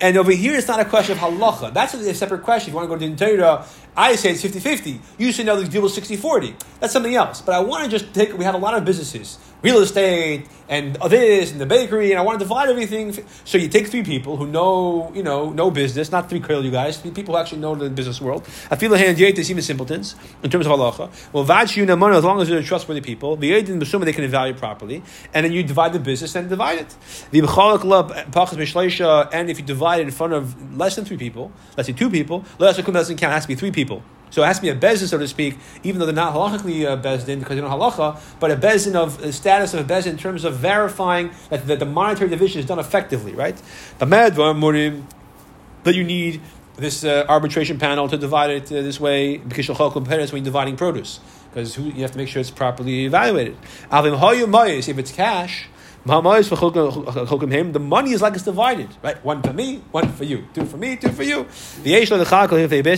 And 0.00 0.16
over 0.16 0.32
here, 0.32 0.54
it's 0.56 0.66
not 0.66 0.80
a 0.80 0.84
question 0.84 1.16
of 1.16 1.22
halacha. 1.22 1.72
That's 1.72 1.94
a 1.94 2.14
separate 2.14 2.42
question. 2.42 2.70
If 2.70 2.72
you 2.72 2.76
want 2.76 2.90
to 2.90 2.96
go 2.96 2.98
to 2.98 3.14
the 3.14 3.36
Torah, 3.36 3.64
I 3.96 4.16
say 4.16 4.32
it's 4.32 4.42
50-50. 4.42 4.98
You 5.16 5.30
say 5.30 5.44
no, 5.44 5.60
the 5.60 5.68
deal 5.68 5.82
was 5.82 5.96
60-40. 5.96 6.54
That's 6.80 6.92
something 6.92 7.14
else. 7.14 7.40
But 7.40 7.54
I 7.54 7.60
want 7.60 7.84
to 7.84 7.90
just 7.90 8.12
take, 8.12 8.36
we 8.36 8.44
have 8.44 8.56
a 8.56 8.58
lot 8.58 8.74
of 8.74 8.84
businesses, 8.84 9.38
real 9.62 9.78
estate, 9.78 10.46
and 10.68 10.96
this, 11.08 11.52
and 11.52 11.60
the 11.60 11.66
bakery, 11.66 12.10
and 12.10 12.18
I 12.18 12.22
want 12.22 12.38
to 12.38 12.44
divide 12.44 12.68
everything. 12.68 13.12
So 13.44 13.58
you 13.58 13.68
take 13.68 13.88
three 13.88 14.02
people 14.02 14.36
who 14.36 14.46
know, 14.46 15.12
you 15.14 15.22
know, 15.22 15.50
know 15.50 15.70
business, 15.70 16.10
not 16.10 16.28
three 16.28 16.42
you 16.48 16.70
guys, 16.70 16.98
three 16.98 17.10
people 17.10 17.34
who 17.34 17.40
actually 17.40 17.60
know 17.60 17.74
the 17.74 17.90
business 17.90 18.20
world. 18.20 18.46
I 18.70 18.76
feel 18.76 18.90
the 18.90 18.98
hand 18.98 19.18
yates, 19.18 19.50
even 19.50 19.62
simpletons, 19.62 20.14
in 20.42 20.50
terms 20.50 20.66
of 20.66 20.72
halacha. 20.72 21.10
Well, 21.32 21.44
vachu 21.44 21.86
namana, 21.86 22.16
as 22.16 22.24
long 22.24 22.40
as 22.40 22.48
they're 22.48 22.62
trustworthy 22.62 23.00
people, 23.00 23.36
the 23.36 23.52
yedin 23.52 23.80
b'suma, 23.80 24.04
they 24.04 24.12
can 24.12 24.24
evaluate 24.24 24.58
properly, 24.58 25.02
and 25.34 25.44
then 25.44 25.52
you 25.52 25.62
divide 25.62 25.92
the 25.92 26.00
business 26.00 26.34
and 26.34 26.48
divide 26.48 26.78
it. 26.78 26.96
The 27.30 27.40
pachas 27.42 29.28
and 29.32 29.50
if 29.50 29.58
you 29.58 29.64
divide 29.64 30.00
it 30.00 30.04
in 30.04 30.10
front 30.10 30.32
of 30.32 30.76
less 30.76 30.96
than 30.96 31.04
three 31.04 31.16
people, 31.16 31.52
let's 31.76 31.86
say 31.86 31.92
two 31.92 32.10
people, 32.10 32.44
less 32.58 32.76
doesn't 32.76 33.16
count, 33.16 33.32
it 33.32 33.34
has 33.34 33.42
to 33.44 33.48
be 33.48 33.54
three 33.54 33.70
people. 33.70 34.02
So 34.32 34.42
it 34.42 34.46
has 34.46 34.56
to 34.56 34.62
be 34.62 34.70
a 34.70 34.74
bezin, 34.74 35.06
so 35.06 35.18
to 35.18 35.28
speak, 35.28 35.58
even 35.82 36.00
though 36.00 36.06
they're 36.06 36.14
not 36.14 36.34
halachically 36.34 36.90
a 36.90 36.96
bezdin 36.96 37.38
because 37.38 37.54
they 37.54 37.60
don't 37.60 37.70
halacha, 37.70 38.18
but 38.40 38.50
a 38.50 38.56
bezin 38.56 38.94
of 38.94 39.18
the 39.18 39.32
status 39.32 39.74
of 39.74 39.88
a 39.88 39.94
bezin 39.94 40.12
in 40.12 40.16
terms 40.16 40.44
of 40.44 40.56
verifying 40.56 41.30
that, 41.50 41.66
that 41.66 41.78
the 41.78 41.84
monetary 41.84 42.30
division 42.30 42.58
is 42.58 42.66
done 42.66 42.78
effectively, 42.78 43.34
right? 43.34 43.60
But 43.98 44.08
that 44.08 45.94
you 45.94 46.04
need 46.04 46.40
this 46.76 47.04
uh, 47.04 47.26
arbitration 47.28 47.78
panel 47.78 48.08
to 48.08 48.16
divide 48.16 48.50
it 48.50 48.64
uh, 48.72 48.80
this 48.80 48.98
way 48.98 49.36
because 49.36 49.68
when 49.68 49.76
you're 50.06 50.44
dividing 50.44 50.76
produce 50.76 51.20
because 51.52 51.76
you 51.76 52.00
have 52.00 52.12
to 52.12 52.18
make 52.18 52.28
sure 52.28 52.40
it's 52.40 52.50
properly 52.50 53.04
evaluated. 53.04 53.56
If 53.92 54.98
it's 54.98 55.12
cash, 55.12 55.66
the 56.04 57.78
money 57.80 58.12
is 58.12 58.20
like 58.20 58.34
it's 58.34 58.42
divided, 58.44 58.88
right? 59.02 59.24
One 59.24 59.40
for 59.42 59.52
me, 59.52 59.82
one 59.92 60.08
for 60.12 60.24
you, 60.24 60.46
two 60.52 60.64
for 60.64 60.76
me, 60.76 60.96
two 60.96 61.12
for 61.12 61.22
you. 61.22 61.46
The 61.82 61.94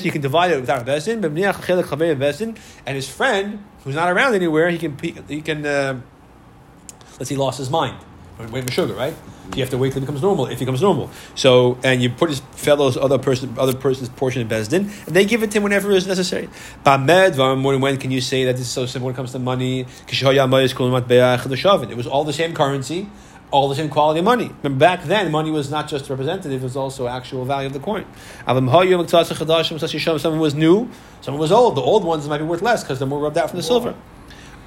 you 0.05 0.11
can 0.11 0.21
divide 0.23 0.53
it 0.53 0.61
without 0.61 0.83
a 0.83 0.85
besin, 0.85 2.57
and 2.87 2.97
his 2.97 3.09
friend 3.09 3.65
who's 3.85 3.95
not 3.95 4.11
around 4.11 4.35
anywhere, 4.35 4.71
he 4.71 4.79
can 4.79 4.97
he 5.29 5.43
can 5.43 5.67
uh, 5.67 6.01
let's 7.19 7.29
see, 7.29 7.37
lost 7.37 7.59
his 7.59 7.71
mind. 7.71 7.99
Wait 8.37 8.65
for 8.65 8.73
sugar, 8.73 8.95
right? 8.95 9.15
You 9.55 9.61
have 9.61 9.71
to 9.71 9.79
wait 9.79 9.93
till 9.93 9.99
it 9.99 10.07
becomes 10.07 10.21
normal. 10.21 10.47
If 10.47 10.55
it 10.55 10.61
becomes 10.61 10.83
normal, 10.83 11.09
so 11.37 11.79
and 11.85 12.03
you 12.03 12.11
put 12.11 12.31
his 12.31 12.41
fellow's 12.57 12.97
other 12.97 13.17
person, 13.17 13.55
other 13.57 13.75
person's 13.75 14.09
portion 14.09 14.43
in 14.43 14.49
bezdin, 14.49 14.91
and 15.07 15.15
they 15.15 15.25
give 15.25 15.45
it 15.45 15.53
to 15.53 15.59
him 15.59 15.63
whenever 15.63 15.93
is 15.93 16.09
necessary. 16.09 16.49
When 16.83 17.97
can 17.99 18.11
you 18.11 18.21
say 18.21 18.45
that 18.47 18.57
this 18.57 18.63
is 18.63 18.71
so 18.71 18.87
simple 18.87 19.07
when 19.07 19.15
it 19.15 19.17
comes 19.17 19.31
to 19.33 19.39
money? 19.39 19.87
It 20.09 21.97
was 21.97 22.07
all 22.09 22.25
the 22.25 22.33
same 22.33 22.55
currency, 22.55 23.09
all 23.53 23.69
the 23.69 23.77
same 23.77 23.89
quality 23.89 24.19
of 24.19 24.25
money. 24.25 24.51
Remember, 24.63 24.81
back 24.81 25.05
then, 25.05 25.31
money 25.31 25.53
was 25.53 25.71
not 25.71 25.87
just 25.87 26.11
representative; 26.11 26.61
it 26.61 26.65
was 26.65 26.77
also 26.77 27.07
actual 27.07 27.45
value 27.45 27.69
of 27.69 27.73
the 27.73 27.79
coin. 27.79 28.05
Someone 30.19 30.41
was 30.41 30.55
new, 30.57 30.91
someone 31.21 31.41
was 31.41 31.53
old. 31.53 31.77
The 31.77 31.83
old 31.83 32.03
ones 32.03 32.29
might 32.29 32.39
be 32.39 32.45
worth 32.45 32.63
less 32.63 32.83
because 32.83 32.99
they're 32.99 33.07
more 33.07 33.21
rubbed 33.21 33.39
out 33.39 33.51
from 33.51 33.59
the 33.59 33.63
silver. 33.63 33.95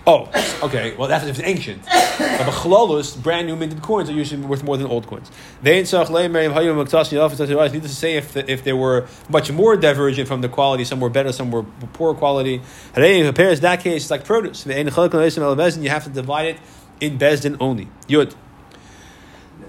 Oh, 0.09 0.29
okay. 0.63 0.95
Well, 0.95 1.09
that's 1.09 1.25
if 1.25 1.37
it's 1.37 1.45
ancient. 1.45 1.83
But 1.83 2.53
chalolus, 2.53 3.21
brand 3.21 3.45
new 3.45 3.57
minted 3.57 3.81
coins, 3.81 4.09
are 4.09 4.13
usually 4.13 4.41
worth 4.41 4.63
more 4.63 4.77
than 4.77 4.87
old 4.87 5.05
coins. 5.05 5.29
They 5.61 5.81
Needless 5.81 5.91
to 5.91 7.87
say, 7.89 8.15
if 8.15 8.31
the, 8.31 8.49
if 8.49 8.63
they 8.63 8.71
were 8.71 9.05
much 9.29 9.51
more 9.51 9.75
divergent 9.75 10.29
from 10.29 10.39
the 10.39 10.47
quality, 10.47 10.85
some 10.85 11.01
were 11.01 11.09
better, 11.09 11.33
some 11.33 11.51
were 11.51 11.63
poor 11.91 12.13
quality. 12.13 12.61
Compares 12.93 13.59
that 13.59 13.81
case, 13.81 14.03
it's 14.03 14.11
like 14.11 14.23
produce. 14.23 14.65
You 14.65 15.89
have 15.89 16.03
to 16.05 16.09
divide 16.09 16.45
it 16.47 16.57
in 17.01 17.19
bezdin 17.19 17.57
only. 17.59 17.89
Yud. 18.07 18.33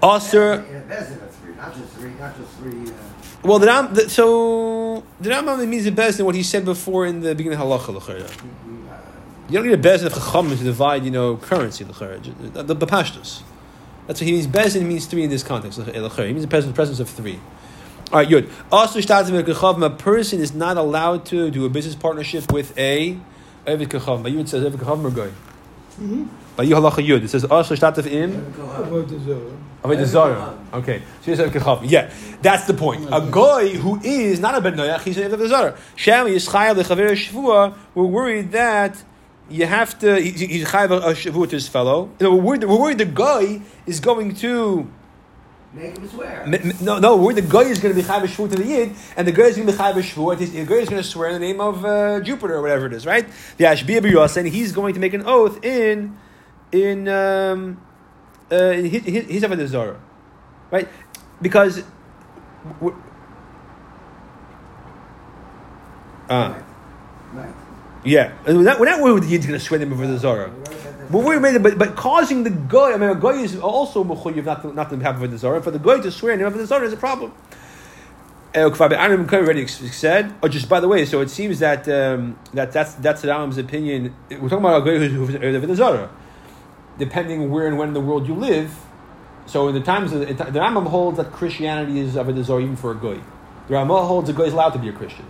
Aser. 0.01 0.53
In 0.53 0.75
a 0.77 0.81
bezin 0.81 1.21
of 1.21 1.35
three, 1.35 1.53
not 1.55 1.75
just 1.75 1.93
three, 1.93 2.13
not 2.13 2.37
just 2.37 2.51
three. 2.53 2.89
Uh, 2.89 2.95
Well, 3.43 3.59
the 3.59 3.67
Ram, 3.67 3.93
the, 3.93 4.09
so 4.09 5.03
the 5.19 5.29
Rambam 5.29 5.67
means 5.67 5.83
the 5.83 5.91
best 5.91 6.19
in 6.19 6.25
what 6.25 6.35
he 6.35 6.43
said 6.43 6.63
before 6.63 7.05
in 7.05 7.19
the 7.19 7.35
beginning 7.35 7.59
of 7.59 7.65
halacha. 7.65 8.68
L'chayra. 9.49 9.51
You 9.51 9.57
don't 9.57 9.67
need 9.67 9.73
a 9.73 9.77
bezin 9.77 10.05
of 10.05 10.13
chachamim 10.13 10.57
to 10.57 10.63
divide, 10.63 11.03
you 11.03 11.11
know, 11.11 11.37
currency. 11.37 11.83
l'chayra. 11.85 12.53
The, 12.53 12.63
the, 12.63 12.73
the 12.73 12.87
pashtus. 12.87 13.41
That's 14.07 14.21
what 14.21 14.27
he 14.27 14.31
means. 14.33 14.47
Bezin 14.47 14.83
means 14.83 15.05
three 15.05 15.23
in 15.23 15.29
this 15.29 15.43
context. 15.43 15.79
l'chayra. 15.79 16.19
Eh, 16.19 16.27
he 16.27 16.33
means 16.33 16.43
the 16.43 16.47
presence, 16.47 16.75
presence 16.75 16.99
of 16.99 17.09
three. 17.09 17.39
All 18.11 18.19
right, 18.19 18.27
good. 18.29 18.49
Also, 18.71 18.99
a 18.99 19.89
person 19.91 20.39
is 20.39 20.53
not 20.53 20.77
allowed 20.77 21.25
to 21.27 21.51
do 21.51 21.65
a 21.65 21.69
business 21.69 21.95
partnership 21.95 22.51
with 22.51 22.75
a 22.77 23.17
Evid 23.67 23.87
Kachavim. 23.87 24.23
But 24.23 24.31
you 24.31 24.37
would 24.39 24.49
say 24.49 24.59
Evid 24.59 24.77
Kachavim 24.77 25.03
or 25.03 25.11
Goy? 25.11 25.27
Mm-hmm. 25.99 26.25
By 26.55 26.63
you 26.63 26.75
halacha 26.75 27.05
yud. 27.05 27.23
It 27.23 27.29
says 27.29 27.45
also 27.45 27.75
shtatif 27.75 28.05
in 28.07 28.35
About 28.35 29.07
the 29.07 29.19
Zohar. 29.19 29.51
avodah 29.83 30.05
zara. 30.05 30.59
Okay, 30.73 30.99
so 30.99 31.25
here's 31.25 31.39
a 31.39 31.47
kechav. 31.49 31.81
Yeah, 31.83 32.11
that's 32.41 32.65
the 32.65 32.73
point. 32.73 33.05
A 33.11 33.27
guy 33.31 33.69
who 33.75 33.99
is 34.01 34.39
not 34.39 34.55
a 34.55 34.61
ben 34.61 34.75
noyach, 34.75 35.01
he's 35.03 35.17
an 35.17 35.31
avodah 35.31 35.47
zara. 35.47 35.77
Shem 35.95 36.27
yischayel 36.27 36.75
lechaver 36.75 37.11
shvua. 37.11 37.75
We're 37.95 38.05
worried 38.05 38.51
that. 38.53 39.01
You 39.49 39.65
have 39.65 39.97
to. 39.99 40.19
he- 40.21 40.31
He's 40.31 40.67
chayav 40.67 40.91
a 40.91 41.13
shavua 41.13 41.45
to 41.49 41.55
his 41.55 41.67
fellow. 41.67 42.09
You 42.19 42.25
know, 42.27 42.35
we're 42.35 42.41
worried. 42.43 42.63
We're 42.65 42.79
worried 42.79 42.97
the 42.99 43.05
guy 43.05 43.61
is 43.85 43.99
going 43.99 44.35
to. 44.35 44.89
Make 45.71 45.97
him 45.97 46.09
swear. 46.09 46.47
No, 46.81 46.97
no, 46.97 47.15
where 47.15 47.33
the 47.35 47.43
guy 47.43 47.61
is 47.61 47.79
going 47.79 47.93
to 47.95 48.01
be 48.01 48.07
chayav 48.07 48.23
shvu 48.23 48.49
to 48.49 48.55
the 48.55 48.65
yid, 48.65 48.95
and 49.15 49.27
the 49.27 49.31
guy 49.31 49.43
is 49.43 49.55
going 49.55 49.67
to 49.67 49.73
be 49.73 49.77
chayav 49.77 49.93
shvu. 49.95 50.31
and 50.31 50.39
The 50.39 50.65
guy 50.65 50.75
is 50.81 50.89
going 50.89 51.01
to 51.01 51.07
swear 51.07 51.29
in 51.29 51.33
the 51.33 51.47
name 51.47 51.61
of 51.61 51.85
uh, 51.85 52.19
Jupiter 52.21 52.55
or 52.55 52.61
whatever 52.61 52.85
it 52.87 52.93
is, 52.93 53.05
right? 53.05 53.27
The 53.57 53.65
Ashbiya 53.65 54.01
B'Yos, 54.01 54.37
and 54.37 54.47
he's 54.47 54.71
going 54.71 54.93
to 54.93 54.99
make 54.99 55.13
an 55.13 55.23
oath 55.25 55.63
in 55.63 56.17
in 56.71 57.07
um, 57.07 57.79
uh, 58.51 58.55
in 58.55 58.85
his 58.85 59.03
his 59.03 59.25
his 59.25 59.43
avodah 59.43 59.67
zarah, 59.67 59.99
right? 60.71 60.87
Because. 61.41 61.83
Uh. 66.29 66.61
Yeah, 68.03 68.33
we're 68.45 68.61
not, 68.61 68.79
we're 68.79 68.85
not 68.85 69.01
worried 69.01 69.23
the 69.23 69.27
yid's 69.27 69.45
going 69.45 69.59
to 69.59 69.63
swear 69.63 69.81
in 69.81 69.89
the 69.89 69.95
name 69.95 70.11
the 70.11 70.17
Zara. 70.17 70.51
But 71.11 71.23
we're 71.23 71.39
made, 71.39 71.61
but 71.63 71.77
but 71.77 71.95
causing 71.95 72.43
the 72.43 72.51
guy. 72.51 72.93
I 72.93 72.97
mean, 72.97 73.09
a 73.09 73.15
guy 73.15 73.41
is 73.41 73.57
also 73.57 74.03
mechuyev 74.03 74.45
not 74.45 74.61
to 74.61 74.73
not 74.73 74.89
to 74.91 74.97
have 74.99 75.21
a 75.21 75.37
zara. 75.37 75.61
For 75.61 75.71
the 75.71 75.79
guy 75.79 75.99
to 76.01 76.11
swear 76.11 76.33
in 76.33 76.57
the 76.57 76.65
zara 76.67 76.85
is 76.85 76.93
a 76.93 76.97
problem. 76.97 77.33
Anim 78.53 79.27
already 79.29 79.67
said. 79.67 80.33
Oh, 80.41 80.47
just 80.47 80.69
by 80.69 80.79
the 80.79 80.87
way, 80.87 81.05
so 81.05 81.21
it 81.21 81.29
seems 81.29 81.59
that 81.59 81.87
um, 81.89 82.37
that 82.53 82.71
that's 82.71 82.93
that's 82.95 83.23
Adam's 83.23 83.57
opinion. 83.57 84.15
We're 84.29 84.49
talking 84.49 84.59
about 84.59 84.81
a 84.81 84.85
guy 84.85 85.07
who's 85.07 85.31
who's 85.31 85.77
zara, 85.77 86.11
depending 86.99 87.49
where 87.49 87.67
and 87.67 87.77
when 87.79 87.89
in 87.89 87.93
the 87.95 88.01
world 88.01 88.27
you 88.27 88.35
live. 88.35 88.75
So 89.47 89.67
in 89.67 89.73
the 89.73 89.81
times 89.81 90.13
of 90.13 90.19
the, 90.19 90.25
the 90.27 90.59
Rambam 90.59 90.87
holds 90.87 91.17
that 91.17 91.31
Christianity 91.31 91.99
is 91.99 92.15
of 92.15 92.29
a 92.29 92.43
zara 92.43 92.61
even 92.61 92.75
for 92.75 92.91
a 92.91 92.95
guy. 92.95 93.19
The 93.67 93.73
Rambam 93.73 94.07
holds 94.07 94.29
a 94.29 94.33
guy 94.33 94.43
is 94.43 94.53
allowed 94.53 94.71
to 94.71 94.79
be 94.79 94.89
a 94.89 94.93
Christian. 94.93 95.25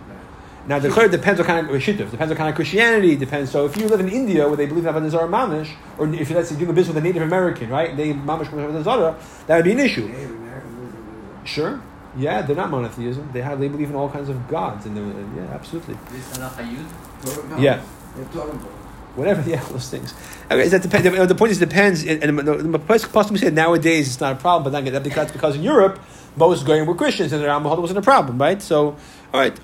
Now, 0.66 0.78
the 0.78 0.88
Chayr 0.88 1.10
depends 1.10 1.38
what 1.40 1.46
kind 1.46 1.68
of 1.68 1.74
shittif, 1.82 2.10
depends 2.10 2.28
what 2.30 2.36
kind 2.36 2.48
of 2.50 2.54
Christianity, 2.54 3.16
depends. 3.16 3.50
So, 3.50 3.64
if 3.66 3.76
you 3.76 3.88
live 3.88 4.00
in 4.00 4.08
India 4.08 4.46
where 4.46 4.56
they 4.56 4.66
believe 4.66 4.86
in 4.86 4.94
Avodah 4.94 5.10
Zarah 5.10 5.28
Mamish, 5.28 5.70
or 5.98 6.06
if 6.14 6.28
you're 6.28 6.38
let's 6.38 6.50
say, 6.50 6.56
doing 6.56 6.70
a 6.70 6.72
business 6.72 6.94
with 6.94 7.02
a 7.02 7.06
Native 7.06 7.22
American, 7.22 7.70
right, 7.70 7.96
they 7.96 8.12
Mamish 8.12 8.46
Avodah 8.48 8.84
Zarah, 8.84 9.16
that 9.46 9.56
would 9.56 9.64
be 9.64 9.72
an 9.72 9.80
issue. 9.80 10.06
Native 10.06 10.30
American 10.30 10.80
wisdom, 10.84 11.40
Sure, 11.44 11.80
yeah, 12.16 12.42
they're 12.42 12.56
not 12.56 12.70
monotheism. 12.70 13.30
They 13.32 13.40
have 13.40 13.58
they 13.58 13.68
believe 13.68 13.90
in 13.90 13.96
all 13.96 14.10
kinds 14.10 14.28
of 14.28 14.48
gods, 14.48 14.84
and, 14.86 14.96
they're- 14.96 15.42
yeah, 15.44 15.50
absolutely, 15.54 15.96
This 16.12 16.36
halacha 16.38 16.62
yud. 16.68 16.84
wisdom. 17.24 17.50
No, 17.50 17.56
Yeah. 17.58 17.80
They're 18.16 18.24
totem 18.26 18.58
poles. 18.58 18.74
whatever. 19.16 19.42
Yeah, 19.50 19.62
those 19.64 19.88
things. 19.88 20.12
Okay, 20.50 20.68
that 20.68 20.82
depends. 20.82 21.28
The 21.28 21.34
point 21.34 21.52
is, 21.52 21.62
it 21.62 21.68
depends. 21.68 22.04
And, 22.04 22.22
and 22.24 22.38
the, 22.40 22.54
the 22.56 22.78
place 22.78 23.04
possibly 23.06 23.38
said 23.38 23.54
nowadays 23.54 24.08
it's 24.08 24.20
not 24.20 24.32
a 24.32 24.36
problem, 24.36 24.64
but 24.64 24.70
then 24.84 24.92
that 24.92 25.04
that's 25.04 25.30
because 25.32 25.54
in 25.56 25.62
Europe 25.62 26.00
most 26.36 26.64
going 26.66 26.86
were 26.86 26.94
Christians, 26.94 27.32
and 27.32 27.42
the 27.42 27.46
Rambam 27.46 27.80
wasn't 27.80 27.98
a 27.98 28.02
problem, 28.02 28.38
right? 28.38 28.60
So, 28.62 28.96
all 29.32 29.40
right. 29.40 29.58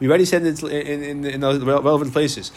We 0.00 0.08
already 0.08 0.24
said 0.24 0.44
it 0.44 0.62
in, 0.62 1.02
in, 1.02 1.24
in 1.24 1.40
the 1.40 1.60
relevant 1.64 2.12
places. 2.12 2.50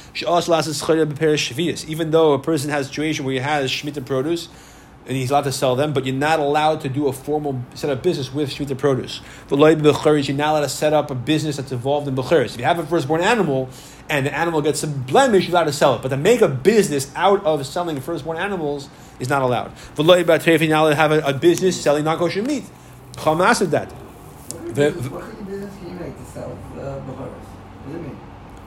Even 1.88 2.12
though 2.12 2.34
a 2.34 2.40
person 2.40 2.70
has 2.72 2.86
a 2.86 2.90
situation 2.90 3.26
where 3.26 3.34
he 3.34 3.40
has 3.40 3.70
shemitah 3.72 4.06
produce, 4.06 4.50
and 5.08 5.16
he's 5.16 5.30
allowed 5.30 5.44
to 5.44 5.52
sell 5.52 5.76
them, 5.76 5.94
but 5.94 6.04
you're 6.08 6.16
not 6.16 6.40
allowed 6.40 6.82
to 6.82 6.90
do 6.90 7.08
a 7.08 7.14
formal 7.14 7.62
set 7.76 7.92
up 7.92 8.02
business 8.02 8.34
with 8.34 8.50
shemitah 8.50 8.76
produce. 8.76 9.22
You're 9.52 9.60
not 10.38 10.52
allowed 10.52 10.62
to 10.62 10.70
set 10.70 10.94
up 10.94 11.12
a 11.12 11.16
business 11.16 11.58
that's 11.58 11.72
involved 11.72 12.08
in 12.08 12.16
b'cheres. 12.16 12.56
If 12.56 12.58
you 12.58 12.64
have 12.64 12.80
a 12.80 12.86
firstborn 12.88 13.22
animal 13.22 13.70
and 14.10 14.26
the 14.26 14.36
animal 14.36 14.64
gets 14.64 14.80
some 14.80 15.04
blemish, 15.04 15.44
you're 15.48 15.56
allowed 15.56 15.66
to 15.66 15.74
sell 15.74 15.94
it. 15.96 16.02
But 16.02 16.08
to 16.10 16.18
make 16.18 16.42
a 16.42 16.48
business 16.48 17.12
out 17.16 17.46
of 17.46 17.64
selling 17.68 18.02
firstborn 18.02 18.38
animals 18.38 18.90
is 19.20 19.30
not 19.30 19.44
allowed. 19.44 19.72
You're 19.96 20.08
not 20.08 20.28
allowed 20.28 20.90
to 20.90 20.96
have 20.96 21.12
a, 21.12 21.20
a 21.20 21.34
business 21.34 21.80
selling 21.80 22.04
non 22.06 22.18
kosher 22.18 22.42
meat. 22.42 22.64
Chamas 23.14 23.62
of 23.62 23.70
that. 23.72 23.92
What 23.92 24.74
The- 24.74 24.82
kind 24.82 24.88
of 24.88 24.96
business- 24.96 25.12
what 25.12 25.22
kind 25.22 25.38
of 25.40 25.48
business 25.48 25.74
can 25.78 25.90
you 25.90 25.96
make 26.00 26.18
to 26.18 26.26
sell 26.26 26.52
uh, 26.52 27.00
Baharas? 27.00 27.46
What 27.46 27.94
does 27.94 27.96
it 27.96 28.02
mean? 28.02 28.18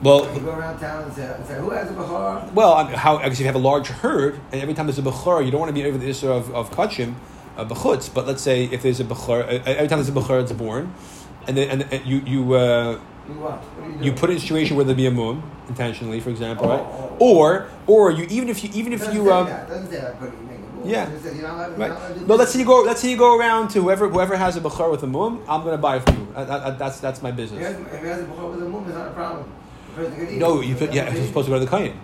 Well, 0.01 0.33
You 0.33 0.39
go 0.41 0.51
around 0.51 0.79
town 0.79 1.03
and 1.03 1.13
say, 1.13 1.25
and 1.25 1.45
say 1.45 1.55
who 1.55 1.71
has 1.71 1.89
a 1.89 1.93
Bahar? 1.93 2.49
Well, 2.53 2.73
I 2.73 2.83
how 2.95 3.17
because 3.17 3.33
if 3.33 3.39
you 3.41 3.45
have 3.47 3.55
a 3.55 3.59
large 3.59 3.87
herd, 3.87 4.39
and 4.51 4.61
every 4.61 4.73
time 4.73 4.85
there's 4.87 4.99
a 4.99 5.01
bechor, 5.01 5.43
you 5.43 5.51
don't 5.51 5.59
want 5.59 5.69
to 5.69 5.73
be 5.73 5.85
over 5.85 5.97
the 5.97 6.09
issue 6.09 6.31
of 6.31 6.53
of 6.55 6.71
kachim, 6.71 7.15
uh, 7.57 7.65
bechutz. 7.65 8.13
But 8.13 8.25
let's 8.25 8.41
say 8.41 8.63
if 8.65 8.81
there's 8.81 8.99
a 9.01 9.03
bechor, 9.03 9.41
uh, 9.43 9.61
every 9.65 9.87
time 9.89 9.97
there's 9.99 10.07
a 10.09 10.13
bechor, 10.13 10.41
it's 10.41 10.53
born, 10.53 10.93
and 11.47 11.57
then 11.57 11.69
and, 11.81 11.93
and 11.93 12.05
you 12.05 12.17
you 12.25 12.53
uh, 12.53 12.97
You 13.27 13.33
what? 13.35 13.61
You 13.99 14.05
you 14.05 14.11
put 14.13 14.29
it 14.29 14.33
in 14.33 14.37
a 14.37 14.41
situation 14.41 14.77
where 14.77 14.85
there 14.85 14.95
be 14.95 15.05
a 15.07 15.11
moon 15.11 15.43
intentionally, 15.67 16.19
for 16.21 16.29
example, 16.29 16.65
Oh, 16.65 16.69
right? 16.69 16.79
oh. 16.79 17.17
Or 17.19 17.67
or 17.85 18.11
you 18.11 18.25
even 18.29 18.47
if 18.47 18.63
you 18.63 18.69
even 18.73 18.93
It 18.93 19.01
if 19.01 19.13
you 19.13 19.31
um, 19.33 19.47
that. 19.47 19.65
It 19.65 19.69
doesn't 19.73 19.89
say 19.91 19.99
that. 19.99 20.17
But 20.19 20.31
you 20.31 20.37
make 20.47 20.59
a 20.59 20.77
rule. 20.77 20.87
Yeah. 20.87 21.09
It 21.09 21.21
says 21.21 21.35
you're 21.37 21.45
not 21.47 21.55
allowed- 21.55 21.69
you're 21.71 21.77
Right. 21.77 21.89
not 21.89 21.97
allowed 21.99 22.13
to 22.13 22.19
do 22.21 22.25
No, 22.25 22.35
let's 22.35 22.51
say 22.53 22.59
you 22.59 22.65
go. 22.65 22.81
Let's 22.83 23.01
say 23.01 23.09
you 23.11 23.17
go 23.17 23.37
around 23.37 23.67
to 23.71 23.81
whoever 23.81 24.07
whoever 24.07 24.37
has 24.37 24.55
a 24.55 24.61
bechor 24.61 24.89
with 24.89 25.03
a 25.03 25.07
mum. 25.07 25.41
I'm 25.49 25.61
going 25.65 25.75
to 25.75 25.81
buy 25.81 25.97
it 25.97 26.03
from 26.05 26.15
you. 26.21 26.27
Uh, 26.35 26.39
uh, 26.39 26.71
that's 26.81 26.99
that's 27.01 27.21
my 27.21 27.31
business. 27.31 27.59
if 27.61 28.01
he 28.01 28.07
has 28.07 28.21
a 28.21 28.25
Bahar 28.31 28.47
with 28.51 28.63
a 28.63 28.69
mum, 28.69 28.85
it's 28.87 28.95
not 28.95 29.09
a 29.09 29.11
problem. 29.11 29.43
The 29.99 30.05
person 30.09 30.25
can 30.25 30.35
eat 30.35 30.39
No, 30.39 30.61
you 30.61 30.75
put, 30.75 30.93
yeah, 30.93 31.09
it's 31.09 31.27
supposed 31.27 31.45
to 31.45 31.51
go 31.51 31.59
to 31.59 31.65
the 31.65 31.69
kohen. 31.69 31.99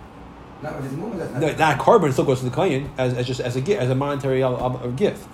Not 0.62 0.76
with 0.78 0.90
his 0.90 0.94
mum, 0.98 1.18
that's 1.18 1.32
not. 1.32 1.42
No, 1.42 1.56
not 1.56 1.80
carbon. 1.80 2.12
Still 2.12 2.26
goes 2.26 2.40
to 2.40 2.46
the 2.46 2.52
kohen 2.56 2.90
as, 2.98 3.14
as 3.14 3.28
just 3.28 3.40
as 3.42 3.56
a 3.56 3.62
gift, 3.62 3.82
as 3.82 3.90
a 3.90 3.96
monetary 3.96 4.42
uh, 4.44 4.52
uh, 4.52 4.88
gift. 4.88 5.28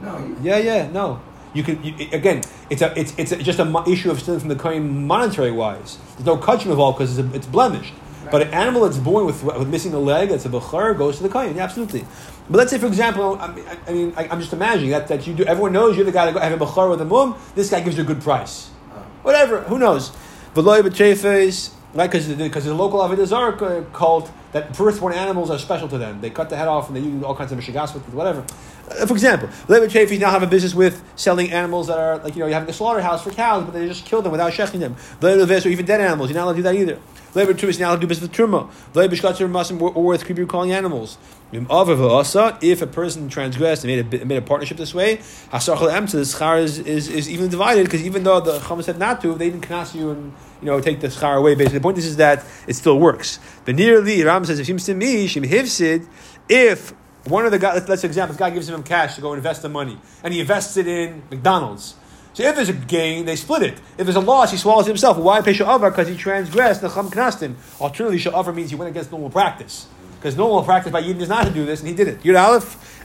No, 0.00 0.18
you, 0.18 0.36
Yeah, 0.42 0.58
yeah, 0.58 0.90
no. 0.90 1.20
You 1.52 1.62
can 1.64 1.82
you, 1.82 1.94
again. 2.12 2.42
It's 2.70 2.80
a 2.80 2.98
it's 2.98 3.12
it's 3.18 3.32
a, 3.32 3.36
just 3.42 3.58
a 3.58 3.64
mo- 3.64 3.84
issue 3.86 4.10
of 4.10 4.20
stealing 4.20 4.38
from 4.40 4.48
the 4.48 4.54
kohen 4.56 5.06
monetary 5.06 5.50
wise. 5.50 5.98
There's 6.14 6.26
no 6.26 6.36
kachim 6.36 6.66
involved 6.70 6.98
because 6.98 7.18
it's, 7.18 7.28
a- 7.28 7.36
it's 7.36 7.46
blemished. 7.46 7.92
But 8.30 8.42
an 8.42 8.54
animal 8.54 8.82
that's 8.82 8.98
born 8.98 9.26
with, 9.26 9.42
with 9.42 9.68
missing 9.68 9.92
a 9.92 9.98
leg, 9.98 10.28
that's 10.28 10.44
a 10.44 10.48
bechar, 10.48 10.96
goes 10.96 11.16
to 11.16 11.24
the 11.24 11.28
kohen. 11.28 11.56
Yeah, 11.56 11.64
absolutely. 11.64 12.04
But 12.48 12.58
let's 12.58 12.70
say, 12.70 12.78
for 12.78 12.86
example, 12.86 13.36
I 13.40 13.52
mean, 13.52 13.64
I, 13.66 13.78
I 13.88 13.92
mean, 13.92 14.12
I, 14.16 14.28
I'm 14.28 14.38
just 14.40 14.52
imagining 14.52 14.90
that, 14.90 15.08
that 15.08 15.26
you 15.26 15.34
do. 15.34 15.44
Everyone 15.44 15.72
knows 15.72 15.96
you're 15.96 16.04
the 16.04 16.12
guy 16.12 16.26
that 16.26 16.34
go- 16.34 16.38
have 16.40 16.52
a 16.60 16.64
bechar 16.64 16.88
with 16.90 17.00
a 17.00 17.04
mum. 17.04 17.36
This 17.56 17.70
guy 17.70 17.80
gives 17.80 17.96
you 17.96 18.04
a 18.04 18.06
good 18.06 18.20
price. 18.20 18.70
Oh. 18.92 18.98
Whatever. 19.22 19.62
Who 19.62 19.78
knows? 19.80 20.12
V'loy 20.54 20.82
b'trefes, 20.82 21.72
right? 21.94 22.10
Because 22.10 22.26
because 22.26 22.64
the 22.64 22.74
local 22.74 22.98
avodah 22.98 23.92
cult 23.92 24.32
that 24.50 24.74
firstborn 24.74 25.12
animals 25.12 25.48
are 25.48 25.58
special 25.58 25.86
to 25.88 25.96
them. 25.96 26.20
They 26.20 26.30
cut 26.30 26.50
the 26.50 26.56
head 26.56 26.66
off 26.66 26.88
and 26.88 26.96
they 26.96 27.00
use 27.00 27.22
all 27.22 27.36
kinds 27.36 27.52
of 27.52 27.58
mishigas 27.58 27.94
with 27.94 28.06
it, 28.08 28.14
whatever. 28.14 28.44
Uh, 28.90 29.06
for 29.06 29.12
example, 29.12 29.48
Levi 29.68 29.86
Chafis 29.86 30.18
now 30.18 30.30
have 30.30 30.42
a 30.42 30.46
business 30.46 30.74
with 30.74 31.02
selling 31.16 31.52
animals 31.52 31.86
that 31.86 31.98
are 31.98 32.18
like 32.18 32.34
you 32.34 32.40
know 32.40 32.46
you 32.46 32.54
have 32.54 32.68
a 32.68 32.72
slaughterhouse 32.72 33.22
for 33.22 33.30
cows, 33.30 33.64
but 33.64 33.72
they 33.72 33.86
just 33.86 34.04
kill 34.04 34.22
them 34.22 34.32
without 34.32 34.52
shechting 34.52 34.80
them. 34.80 34.96
Levi 35.20 35.38
Levis 35.40 35.66
or 35.66 35.68
even 35.68 35.86
dead 35.86 36.00
animals, 36.00 36.30
you're 36.30 36.36
not 36.36 36.44
allowed 36.44 36.52
to 36.52 36.58
do 36.58 36.62
that 36.62 36.74
either. 36.74 36.98
Levi 37.34 37.52
Trumas 37.52 37.78
now 37.78 37.94
do 37.94 38.08
business 38.08 38.28
with 38.28 38.36
truma. 38.36 38.68
Levi 38.94 39.14
Bishkatzer 39.14 39.48
Masim 39.48 39.80
or 39.80 40.04
with 40.04 40.24
creepy 40.24 40.44
calling 40.46 40.72
animals. 40.72 41.16
If 41.52 42.82
a 42.82 42.86
person 42.86 43.28
transgressed 43.28 43.84
and 43.84 44.10
made 44.10 44.22
a, 44.22 44.24
made 44.24 44.36
a 44.36 44.42
partnership 44.42 44.76
this 44.76 44.92
way, 44.94 45.18
Hasachal 45.52 45.92
Em, 45.92 46.06
the 46.06 46.18
schar 46.18 46.60
is, 46.60 46.78
is, 46.78 47.08
is 47.08 47.30
evenly 47.30 47.50
divided 47.50 47.84
because 47.84 48.04
even 48.04 48.24
though 48.24 48.40
the 48.40 48.58
Chama 48.58 48.82
said 48.82 48.98
not 48.98 49.20
to, 49.22 49.34
they 49.34 49.50
didn't 49.50 49.66
knas 49.68 49.94
you 49.94 50.10
and 50.10 50.32
you 50.60 50.66
know 50.66 50.80
take 50.80 51.00
the 51.00 51.08
schar 51.08 51.36
away. 51.38 51.54
Basically, 51.54 51.78
the 51.78 51.82
point 51.82 51.98
is, 51.98 52.06
is 52.06 52.16
that 52.16 52.44
it 52.66 52.74
still 52.74 52.98
works. 52.98 53.38
But 53.64 53.76
nearly, 53.76 54.24
Ram 54.24 54.44
says, 54.44 54.58
it 54.58 54.64
seems 54.64 54.84
to 54.86 54.94
me, 54.94 55.26
Shim 55.26 55.48
Hivsid, 55.48 56.08
if 56.48 56.92
one 57.24 57.44
of 57.44 57.52
the 57.52 57.58
guys, 57.58 57.86
let's, 57.88 58.04
example, 58.04 58.34
this 58.34 58.38
guy 58.38 58.50
gives 58.50 58.68
him 58.68 58.82
cash 58.82 59.16
to 59.16 59.20
go 59.20 59.34
invest 59.34 59.62
the 59.62 59.68
money, 59.68 59.98
and 60.24 60.32
he 60.32 60.40
invests 60.40 60.76
it 60.76 60.86
in 60.86 61.22
McDonald's. 61.30 61.94
So 62.32 62.44
if 62.44 62.54
there's 62.54 62.68
a 62.68 62.74
gain, 62.74 63.24
they 63.26 63.36
split 63.36 63.62
it. 63.62 63.74
If 63.98 64.06
there's 64.06 64.16
a 64.16 64.20
loss, 64.20 64.52
he 64.52 64.56
swallows 64.56 64.86
it 64.86 64.90
himself. 64.90 65.18
Why 65.18 65.40
pay 65.42 65.52
sha'avar? 65.52 65.90
Because 65.90 66.08
he 66.08 66.16
transgressed 66.16 66.80
the 66.80 66.88
chum 66.88 67.10
knastin. 67.10 67.56
Alternatively, 67.80 68.18
sha'avar 68.18 68.54
means 68.54 68.70
he 68.70 68.76
went 68.76 68.90
against 68.90 69.10
normal 69.10 69.30
practice. 69.30 69.86
Because 70.16 70.36
normal 70.36 70.62
practice 70.62 70.92
by 70.92 71.02
Yidden 71.02 71.20
is 71.20 71.28
not 71.28 71.46
to 71.46 71.50
do 71.50 71.66
this, 71.66 71.80
and 71.80 71.88
he 71.88 71.94
did 71.94 72.06
it. 72.06 72.22
Yud 72.22 72.40
Aleph. 72.40 72.98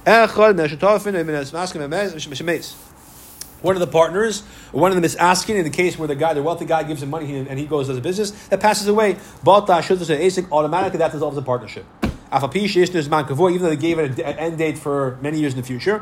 One 3.61 3.75
of 3.75 3.79
the 3.79 3.87
partners, 3.87 4.41
one 4.71 4.91
of 4.91 4.95
them 4.95 5.03
is 5.03 5.15
asking 5.15 5.57
in 5.57 5.63
the 5.63 5.71
case 5.71 5.97
where 5.97 6.07
the 6.07 6.13
guy, 6.15 6.35
the 6.35 6.43
wealthy 6.43 6.65
guy, 6.65 6.83
gives 6.83 7.01
him 7.01 7.09
money 7.09 7.35
and 7.35 7.57
he 7.57 7.65
goes 7.65 7.87
does 7.87 7.97
a 7.97 8.01
business 8.01 8.29
that 8.49 8.59
passes 8.59 8.87
away. 8.87 9.17
Balta 9.43 9.81
should 9.81 9.99
say 10.05 10.27
ASIC 10.27 10.51
automatically 10.51 10.99
that 10.99 11.11
dissolves 11.11 11.35
the 11.35 11.41
partnership. 11.41 11.85
Even 12.31 13.61
though 13.61 13.69
they 13.69 13.75
gave 13.75 13.99
it 13.99 14.19
an 14.19 14.37
end 14.37 14.57
date 14.57 14.77
for 14.77 15.17
many 15.21 15.39
years 15.39 15.53
in 15.53 15.61
the 15.61 15.65
future. 15.65 16.01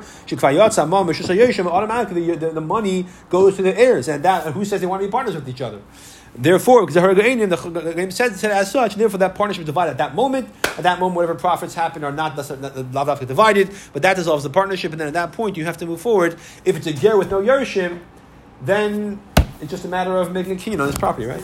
Automatically 1.67 2.27
the, 2.27 2.35
the, 2.35 2.49
the 2.51 2.61
money 2.61 3.05
goes 3.29 3.55
to 3.57 3.61
the 3.61 3.77
heirs, 3.77 4.07
and 4.07 4.23
that 4.23 4.45
and 4.45 4.55
who 4.55 4.65
says 4.65 4.81
they 4.81 4.87
want 4.87 5.01
to 5.01 5.07
be 5.07 5.11
partners 5.11 5.35
with 5.35 5.47
each 5.47 5.61
other? 5.61 5.81
Therefore, 6.35 6.81
because 6.81 6.95
the 6.95 7.01
Haragainim, 7.01 7.49
the 7.49 7.57
Haragainim 7.57 8.11
said, 8.11 8.35
said 8.35 8.51
as 8.51 8.71
such, 8.71 8.95
therefore 8.95 9.19
that 9.19 9.35
partnership 9.35 9.65
divided 9.65 9.91
at 9.91 9.97
that 9.99 10.15
moment. 10.15 10.49
At 10.63 10.83
that 10.83 10.99
moment, 10.99 11.15
whatever 11.17 11.35
profits 11.35 11.75
happen 11.75 12.03
are 12.03 12.11
not 12.11 12.35
lavdafka 12.35 13.27
divided, 13.27 13.69
but 13.93 14.01
that 14.01 14.15
dissolves 14.15 14.43
the 14.43 14.49
partnership, 14.49 14.91
and 14.91 14.99
then 14.99 15.07
at 15.09 15.13
that 15.13 15.31
point 15.31 15.57
you 15.57 15.65
have 15.65 15.77
to 15.77 15.85
move 15.85 16.01
forward. 16.01 16.39
If 16.65 16.75
it's 16.75 16.87
a 16.87 16.93
ger 16.93 17.17
with 17.17 17.29
no 17.29 17.39
yershim, 17.41 17.99
then 18.61 19.21
it's 19.61 19.69
just 19.69 19.85
a 19.85 19.87
matter 19.87 20.17
of 20.17 20.31
making 20.31 20.53
a 20.53 20.55
kinyan 20.55 20.79
on 20.81 20.87
this 20.87 20.97
property, 20.97 21.27
right? 21.27 21.43